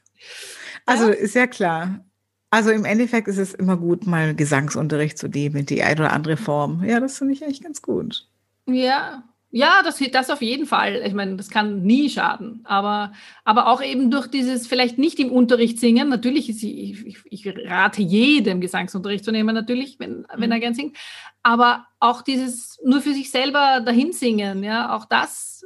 Also 0.85 1.09
ist 1.09 1.35
ja 1.35 1.47
klar. 1.47 2.03
Also 2.51 2.71
im 2.71 2.83
Endeffekt 2.83 3.27
ist 3.27 3.37
es 3.37 3.53
immer 3.53 3.77
gut, 3.77 4.07
mal 4.07 4.33
Gesangsunterricht 4.33 5.17
zu 5.19 5.27
nehmen, 5.27 5.65
die 5.65 5.83
eine 5.83 6.01
oder 6.01 6.13
andere 6.13 6.35
Form. 6.35 6.83
Ja, 6.83 6.99
das 6.99 7.17
finde 7.17 7.33
ich 7.33 7.43
echt 7.43 7.63
ganz 7.63 7.81
gut. 7.81 8.27
Ja, 8.65 9.23
ja, 9.51 9.81
das, 9.83 9.99
das 10.11 10.29
auf 10.29 10.43
jeden 10.43 10.67
Fall. 10.67 11.01
Ich 11.05 11.13
meine, 11.13 11.35
das 11.35 11.49
kann 11.49 11.81
nie 11.81 12.09
schaden. 12.09 12.61
Aber, 12.65 13.13
aber 13.43 13.67
auch 13.67 13.81
eben 13.81 14.11
durch 14.11 14.27
dieses 14.27 14.67
vielleicht 14.67 14.99
nicht 14.99 15.19
im 15.19 15.31
Unterricht 15.31 15.79
singen. 15.79 16.09
Natürlich, 16.09 16.49
ist, 16.49 16.61
ich, 16.61 17.05
ich, 17.05 17.17
ich 17.25 17.53
rate 17.67 18.03
jedem 18.03 18.61
Gesangsunterricht 18.61 19.25
zu 19.25 19.31
nehmen, 19.31 19.55
natürlich, 19.55 19.99
wenn, 19.99 20.27
wenn 20.35 20.51
er 20.51 20.57
mhm. 20.57 20.61
gern 20.61 20.73
singt. 20.75 20.97
Aber 21.41 21.87
auch 21.99 22.21
dieses 22.21 22.79
nur 22.83 23.01
für 23.01 23.13
sich 23.13 23.31
selber 23.31 23.81
dahin 23.83 24.13
singen, 24.13 24.63
ja, 24.63 24.95
auch 24.95 25.05
das 25.05 25.65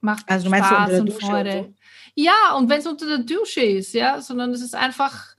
macht 0.00 0.28
also, 0.28 0.48
Spaß 0.48 1.00
und 1.00 1.12
Freude. 1.14 1.58
Und 1.58 1.64
so? 1.64 1.74
Ja, 2.14 2.56
und 2.56 2.68
wenn 2.68 2.78
es 2.78 2.86
unter 2.86 3.06
der 3.06 3.18
Dusche 3.18 3.62
ist, 3.62 3.92
ja, 3.94 4.20
sondern 4.20 4.52
es 4.52 4.60
ist 4.60 4.76
einfach 4.76 5.34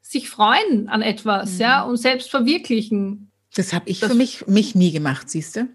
sich 0.00 0.28
freuen 0.28 0.88
an 0.88 1.02
etwas, 1.02 1.54
mhm. 1.54 1.60
ja, 1.60 1.82
und 1.82 1.98
selbst 1.98 2.30
verwirklichen. 2.30 3.30
Das 3.54 3.72
habe 3.72 3.88
ich 3.88 4.00
das, 4.00 4.10
für 4.10 4.16
mich, 4.16 4.46
mich 4.48 4.74
nie 4.74 4.90
gemacht, 4.90 5.30
siehst 5.30 5.54
du? 5.54 5.68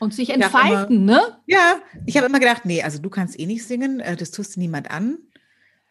Und 0.00 0.12
sich 0.12 0.30
entfalten, 0.30 1.08
immer, 1.08 1.20
ne? 1.20 1.38
Ja, 1.46 1.76
ich 2.06 2.16
habe 2.16 2.26
immer 2.26 2.40
gedacht, 2.40 2.64
nee, 2.64 2.82
also 2.82 2.98
du 2.98 3.10
kannst 3.10 3.38
eh 3.38 3.46
nicht 3.46 3.64
singen, 3.64 4.00
äh, 4.00 4.16
das 4.16 4.32
tust 4.32 4.56
du 4.56 4.60
niemand 4.60 4.90
an. 4.90 5.18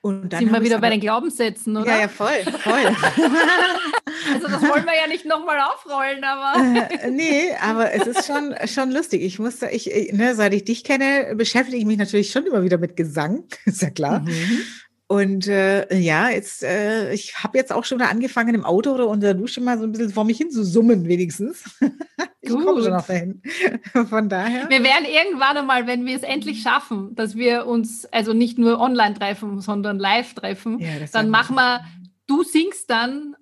Und 0.05 0.33
dann 0.33 0.43
Sind 0.43 0.51
wir 0.51 0.61
wieder 0.61 0.79
bei 0.79 0.89
den 0.89 0.99
Glaubenssätzen, 0.99 1.77
oder? 1.77 1.89
Ja, 1.89 2.01
ja, 2.01 2.07
voll, 2.09 2.43
voll. 2.59 2.73
also 4.33 4.47
das 4.49 4.61
wollen 4.63 4.83
wir 4.83 4.97
ja 5.01 5.07
nicht 5.07 5.25
nochmal 5.25 5.57
aufrollen, 5.61 6.21
aber. 6.25 6.91
Äh, 6.91 7.09
nee, 7.09 7.53
aber 7.61 7.93
es 7.93 8.05
ist 8.07 8.27
schon, 8.27 8.53
schon 8.65 8.91
lustig. 8.91 9.21
Ich 9.21 9.39
musste, 9.39 9.69
ich, 9.69 10.11
ne, 10.11 10.35
seit 10.35 10.53
ich 10.53 10.65
dich 10.65 10.83
kenne, 10.83 11.33
beschäftige 11.37 11.77
ich 11.77 11.85
mich 11.85 11.97
natürlich 11.97 12.31
schon 12.31 12.45
immer 12.45 12.63
wieder 12.63 12.77
mit 12.77 12.97
Gesang, 12.97 13.45
ist 13.65 13.81
ja 13.81 13.91
klar. 13.91 14.19
Mhm. 14.19 14.61
Und 15.07 15.47
äh, 15.47 15.95
ja, 15.95 16.27
jetzt, 16.29 16.63
äh, 16.63 17.13
ich 17.13 17.41
habe 17.41 17.57
jetzt 17.57 17.71
auch 17.71 17.85
schon 17.85 17.97
wieder 17.99 18.09
angefangen, 18.09 18.55
im 18.55 18.65
Auto 18.65 18.91
oder 18.91 19.07
unter 19.07 19.27
der 19.27 19.35
Dusche 19.35 19.61
mal 19.61 19.77
so 19.77 19.85
ein 19.85 19.93
bisschen 19.93 20.09
vor 20.09 20.25
mich 20.25 20.37
hin 20.37 20.51
zu 20.51 20.65
summen, 20.65 21.07
wenigstens. 21.07 21.63
ich 22.43 22.51
komme 22.51 22.83
schon 22.83 22.91
noch 22.91 23.07
dahin. 23.07 23.41
Von 24.09 24.27
daher. 24.27 24.69
Wir 24.69 24.83
werden 24.83 25.05
irgendwann 25.05 25.57
einmal, 25.57 25.87
wenn 25.87 26.05
wir 26.05 26.15
es 26.15 26.23
endlich 26.23 26.61
schaffen, 26.61 27.15
dass 27.15 27.35
wir 27.35 27.65
uns 27.65 28.05
also 28.07 28.33
nicht 28.33 28.57
nur 28.57 28.79
online 28.79 29.13
treffen, 29.13 29.61
sondern 29.61 29.97
live 29.97 30.33
treffen, 30.33 30.79
ja, 30.79 30.89
dann 31.11 31.29
machen 31.29 31.55
wir, 31.55 31.85
du 32.27 32.43
singst 32.43 32.89
dann 32.89 33.35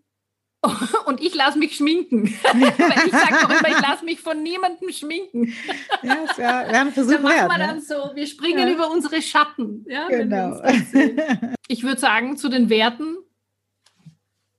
und 1.05 1.19
ich 1.19 1.33
lasse 1.33 1.57
mich 1.57 1.75
schminken. 1.77 2.25
Weil 2.43 3.07
ich 3.07 3.11
sage 3.11 3.35
doch 3.41 3.49
immer, 3.49 3.69
ich 3.69 3.81
lasse 3.81 4.05
mich 4.05 4.19
von 4.19 4.43
niemandem 4.43 4.91
schminken. 4.91 5.51
Ja, 6.03 6.13
ist 6.13 6.37
ja, 6.37 6.69
wir 6.69 6.79
haben 6.79 6.91
versucht, 6.91 7.15
dann 7.15 7.23
machen 7.23 7.47
wir 7.47 7.57
ne? 7.57 7.67
dann 7.67 7.81
so, 7.81 8.11
wir 8.13 8.27
springen 8.27 8.67
ja. 8.67 8.73
über 8.73 8.91
unsere 8.91 9.23
Schatten. 9.23 9.83
Ja, 9.89 10.07
genau. 10.09 10.61
Ich 11.67 11.83
würde 11.83 11.99
sagen, 11.99 12.37
zu 12.37 12.49
den 12.49 12.69
Werten. 12.69 13.17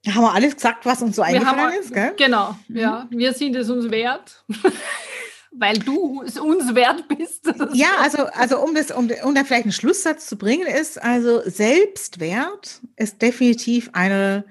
Haben 0.08 0.22
wir 0.22 0.32
alles 0.32 0.54
gesagt, 0.56 0.84
was 0.84 1.00
uns 1.00 1.16
so 1.16 1.22
eingefallen 1.22 1.80
ist, 1.80 1.94
gell? 1.94 2.14
Genau, 2.16 2.56
mhm. 2.68 2.76
ja. 2.76 3.06
Wir 3.10 3.32
sind 3.32 3.54
es 3.56 3.70
uns 3.70 3.90
wert. 3.90 4.44
Weil 5.54 5.78
du 5.78 6.22
es 6.22 6.38
uns 6.38 6.74
wert 6.74 7.06
bist. 7.08 7.46
Ja, 7.74 7.88
also, 8.00 8.24
also 8.24 8.58
um, 8.58 8.74
das, 8.74 8.90
um, 8.90 9.10
um 9.22 9.34
da 9.34 9.44
vielleicht 9.44 9.64
einen 9.64 9.72
Schlusssatz 9.72 10.26
zu 10.26 10.36
bringen, 10.36 10.66
ist 10.66 11.00
also 11.00 11.42
Selbstwert 11.44 12.80
ist 12.96 13.20
definitiv 13.20 13.90
eine 13.92 14.44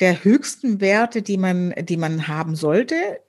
der 0.00 0.24
höchsten 0.24 0.80
Werte, 0.80 1.20
die 1.20 1.36
man, 1.36 1.74
die 1.82 1.98
man 1.98 2.26
haben 2.26 2.56
sollte. 2.56 3.20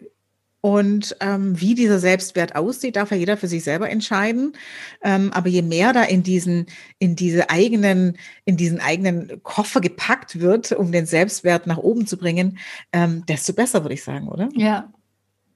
Und 0.61 1.15
ähm, 1.19 1.59
wie 1.59 1.73
dieser 1.73 1.97
Selbstwert 1.99 2.55
aussieht, 2.55 2.95
darf 2.95 3.09
ja 3.09 3.17
jeder 3.17 3.35
für 3.35 3.47
sich 3.47 3.63
selber 3.63 3.89
entscheiden. 3.89 4.53
Ähm, 5.01 5.31
aber 5.33 5.49
je 5.49 5.63
mehr 5.63 5.91
da 5.91 6.03
in 6.03 6.21
diesen, 6.21 6.67
in 6.99 7.15
diese 7.15 7.49
eigenen, 7.49 8.17
in 8.45 8.57
diesen 8.57 8.79
eigenen 8.79 9.41
Koffer 9.41 9.81
gepackt 9.81 10.39
wird, 10.39 10.71
um 10.71 10.91
den 10.91 11.07
Selbstwert 11.07 11.65
nach 11.65 11.77
oben 11.77 12.05
zu 12.05 12.17
bringen, 12.17 12.59
ähm, 12.93 13.25
desto 13.25 13.53
besser, 13.53 13.83
würde 13.83 13.95
ich 13.95 14.03
sagen, 14.03 14.27
oder? 14.27 14.49
Ja. 14.53 14.93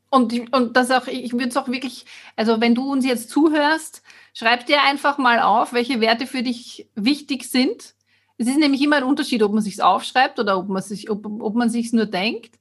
Und, 0.10 0.34
und 0.54 0.76
das 0.76 0.92
auch, 0.92 1.08
ich 1.08 1.34
würde 1.34 1.50
es 1.50 1.58
auch 1.58 1.68
wirklich, 1.68 2.06
also 2.36 2.60
wenn 2.62 2.74
du 2.74 2.92
uns 2.92 3.06
jetzt 3.06 3.30
zuhörst, 3.30 4.02
schreib 4.34 4.66
dir 4.66 4.82
einfach 4.82 5.18
mal 5.18 5.40
auf, 5.40 5.74
welche 5.74 6.02
Werte 6.02 6.26
für 6.26 6.42
dich 6.42 6.90
wichtig 6.96 7.44
sind 7.44 7.96
es 8.38 8.48
ist 8.48 8.58
nämlich 8.58 8.82
immer 8.82 8.98
ein 8.98 9.04
Unterschied, 9.04 9.44
ob 9.44 9.54
man 9.54 9.64
sich 9.64 9.82
aufschreibt 9.82 10.40
oder 10.40 10.58
ob 10.58 10.68
man 10.68 10.82
sich, 10.82 11.10
ob, 11.10 11.26
ob 11.26 11.56
man 11.56 11.70
sich 11.70 11.94
nur 11.94 12.06
denkt. 12.06 12.60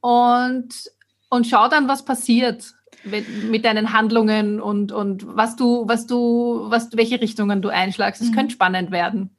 Und, 0.00 0.90
und 1.32 1.46
schau 1.46 1.66
dann, 1.66 1.88
was 1.88 2.04
passiert 2.04 2.74
mit 3.04 3.64
deinen 3.64 3.94
Handlungen 3.94 4.60
und, 4.60 4.92
und 4.92 5.26
was 5.26 5.56
du, 5.56 5.88
was 5.88 6.06
du, 6.06 6.66
was, 6.68 6.90
welche 6.92 7.22
Richtungen 7.22 7.62
du 7.62 7.70
einschlagst. 7.70 8.20
Es 8.20 8.28
mhm. 8.28 8.34
könnte 8.34 8.52
spannend 8.52 8.90
werden. 8.90 9.34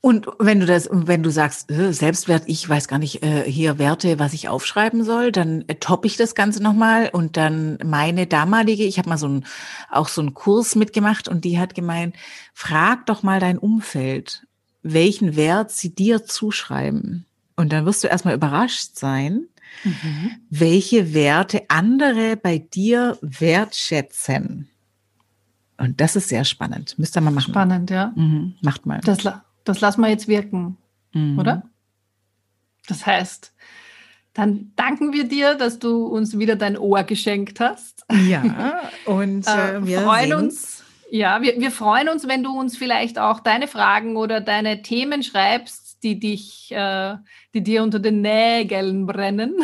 Und 0.00 0.28
wenn 0.38 0.60
du 0.60 0.66
das, 0.66 0.88
wenn 0.92 1.24
du 1.24 1.30
sagst, 1.30 1.72
äh, 1.72 1.92
Selbstwert, 1.92 2.44
ich 2.46 2.66
weiß 2.68 2.86
gar 2.86 3.00
nicht, 3.00 3.24
äh, 3.24 3.42
hier 3.50 3.80
Werte, 3.80 4.20
was 4.20 4.32
ich 4.32 4.48
aufschreiben 4.48 5.02
soll, 5.02 5.32
dann 5.32 5.64
äh, 5.66 5.74
toppe 5.74 6.06
ich 6.06 6.16
das 6.16 6.36
Ganze 6.36 6.62
nochmal 6.62 7.10
und 7.12 7.36
dann 7.36 7.78
meine 7.84 8.28
damalige, 8.28 8.84
ich 8.84 8.98
habe 8.98 9.08
mal 9.08 9.18
so 9.18 9.26
ein, 9.26 9.44
auch 9.90 10.06
so 10.06 10.20
einen 10.20 10.34
Kurs 10.34 10.76
mitgemacht 10.76 11.26
und 11.26 11.44
die 11.44 11.58
hat 11.58 11.74
gemeint, 11.74 12.14
frag 12.54 13.06
doch 13.06 13.24
mal 13.24 13.40
dein 13.40 13.58
Umfeld, 13.58 14.46
welchen 14.84 15.34
Wert 15.34 15.72
sie 15.72 15.92
dir 15.92 16.24
zuschreiben. 16.24 17.26
Und 17.56 17.72
dann 17.72 17.86
wirst 17.86 18.04
du 18.04 18.06
erstmal 18.06 18.36
überrascht 18.36 18.94
sein, 18.94 19.48
mhm. 19.84 20.32
welche 20.50 21.14
Werte 21.14 21.62
andere 21.68 22.36
bei 22.36 22.58
dir 22.58 23.18
wertschätzen. 23.20 24.68
Und 25.76 26.00
das 26.00 26.16
ist 26.16 26.28
sehr 26.28 26.44
spannend. 26.44 26.98
Müsst 26.98 27.16
ihr 27.16 27.20
mal 27.20 27.30
machen. 27.30 27.52
Spannend, 27.52 27.90
ja. 27.90 28.12
Mhm. 28.16 28.54
Macht 28.62 28.86
mal. 28.86 29.00
Das, 29.04 29.18
das 29.64 29.80
lassen 29.80 30.00
wir 30.00 30.08
jetzt 30.08 30.28
wirken, 30.28 30.76
mhm. 31.12 31.38
oder? 31.38 31.62
Das 32.88 33.06
heißt, 33.06 33.52
dann 34.34 34.72
danken 34.76 35.12
wir 35.12 35.28
dir, 35.28 35.54
dass 35.54 35.78
du 35.78 36.06
uns 36.06 36.38
wieder 36.38 36.56
dein 36.56 36.76
Ohr 36.76 37.04
geschenkt 37.04 37.60
hast. 37.60 38.04
Ja, 38.28 38.80
und 39.04 39.46
äh, 39.46 39.76
äh 39.76 39.86
wir 39.86 40.00
freuen 40.00 40.32
uns 40.32 40.84
ja, 41.10 41.40
wir, 41.40 41.58
wir 41.58 41.70
freuen 41.70 42.08
uns, 42.08 42.28
wenn 42.28 42.42
du 42.42 42.58
uns 42.58 42.76
vielleicht 42.76 43.18
auch 43.18 43.40
deine 43.40 43.66
Fragen 43.66 44.16
oder 44.16 44.40
deine 44.40 44.82
Themen 44.82 45.22
schreibst, 45.22 45.87
die 46.02 46.18
dich, 46.18 46.70
äh, 46.72 47.16
die 47.54 47.62
dir 47.62 47.82
unter 47.82 47.98
den 47.98 48.20
Nägeln 48.22 49.06
brennen. 49.06 49.56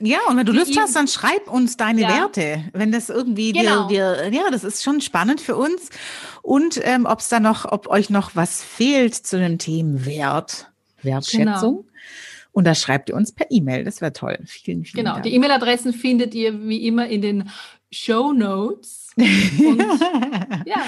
Ja, 0.00 0.18
und 0.28 0.36
wenn 0.36 0.46
du 0.46 0.52
Lust 0.52 0.78
hast, 0.78 0.94
dann 0.96 1.08
schreib 1.08 1.48
uns 1.48 1.76
deine 1.76 2.02
ja. 2.02 2.08
Werte. 2.08 2.64
Wenn 2.72 2.92
das 2.92 3.08
irgendwie 3.08 3.52
genau. 3.52 3.88
dir, 3.88 4.30
dir, 4.30 4.32
ja, 4.32 4.50
das 4.50 4.64
ist 4.64 4.82
schon 4.82 5.00
spannend 5.00 5.40
für 5.40 5.56
uns. 5.56 5.90
Und 6.42 6.80
ähm, 6.84 7.06
ob 7.06 7.20
es 7.20 7.28
da 7.28 7.40
noch, 7.40 7.64
ob 7.64 7.88
euch 7.88 8.10
noch 8.10 8.36
was 8.36 8.62
fehlt 8.62 9.14
zu 9.14 9.38
dem 9.38 9.58
Themenwert, 9.58 10.70
Wertschätzung. 11.02 11.76
Genau. 11.76 11.84
Und 12.52 12.64
da 12.64 12.74
schreibt 12.74 13.08
ihr 13.08 13.16
uns 13.16 13.32
per 13.32 13.46
E-Mail. 13.50 13.84
Das 13.84 14.00
wäre 14.00 14.12
toll. 14.12 14.38
Vielen, 14.46 14.84
vielen 14.84 15.04
genau, 15.04 15.12
Dank. 15.14 15.24
die 15.24 15.34
E-Mail-Adressen 15.34 15.92
findet 15.92 16.34
ihr 16.34 16.66
wie 16.66 16.86
immer 16.86 17.06
in 17.08 17.22
den 17.22 17.50
Show 17.90 18.32
Notes. 18.32 19.10
Und, 19.16 19.82
ja. 20.64 20.84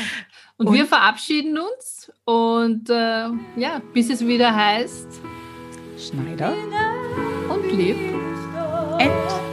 Und, 0.60 0.66
und, 0.66 0.74
wir 0.74 0.84
verabschieden 0.84 1.56
uns 1.56 2.12
und 2.26 2.90
äh, 2.90 3.28
ja, 3.56 3.80
bis 3.94 4.10
es 4.10 4.26
wieder 4.26 4.54
heißt 4.54 5.08
Schneider 5.96 6.52
und 7.48 7.72
Lieb 7.72 7.96
entfalten. 8.98 9.49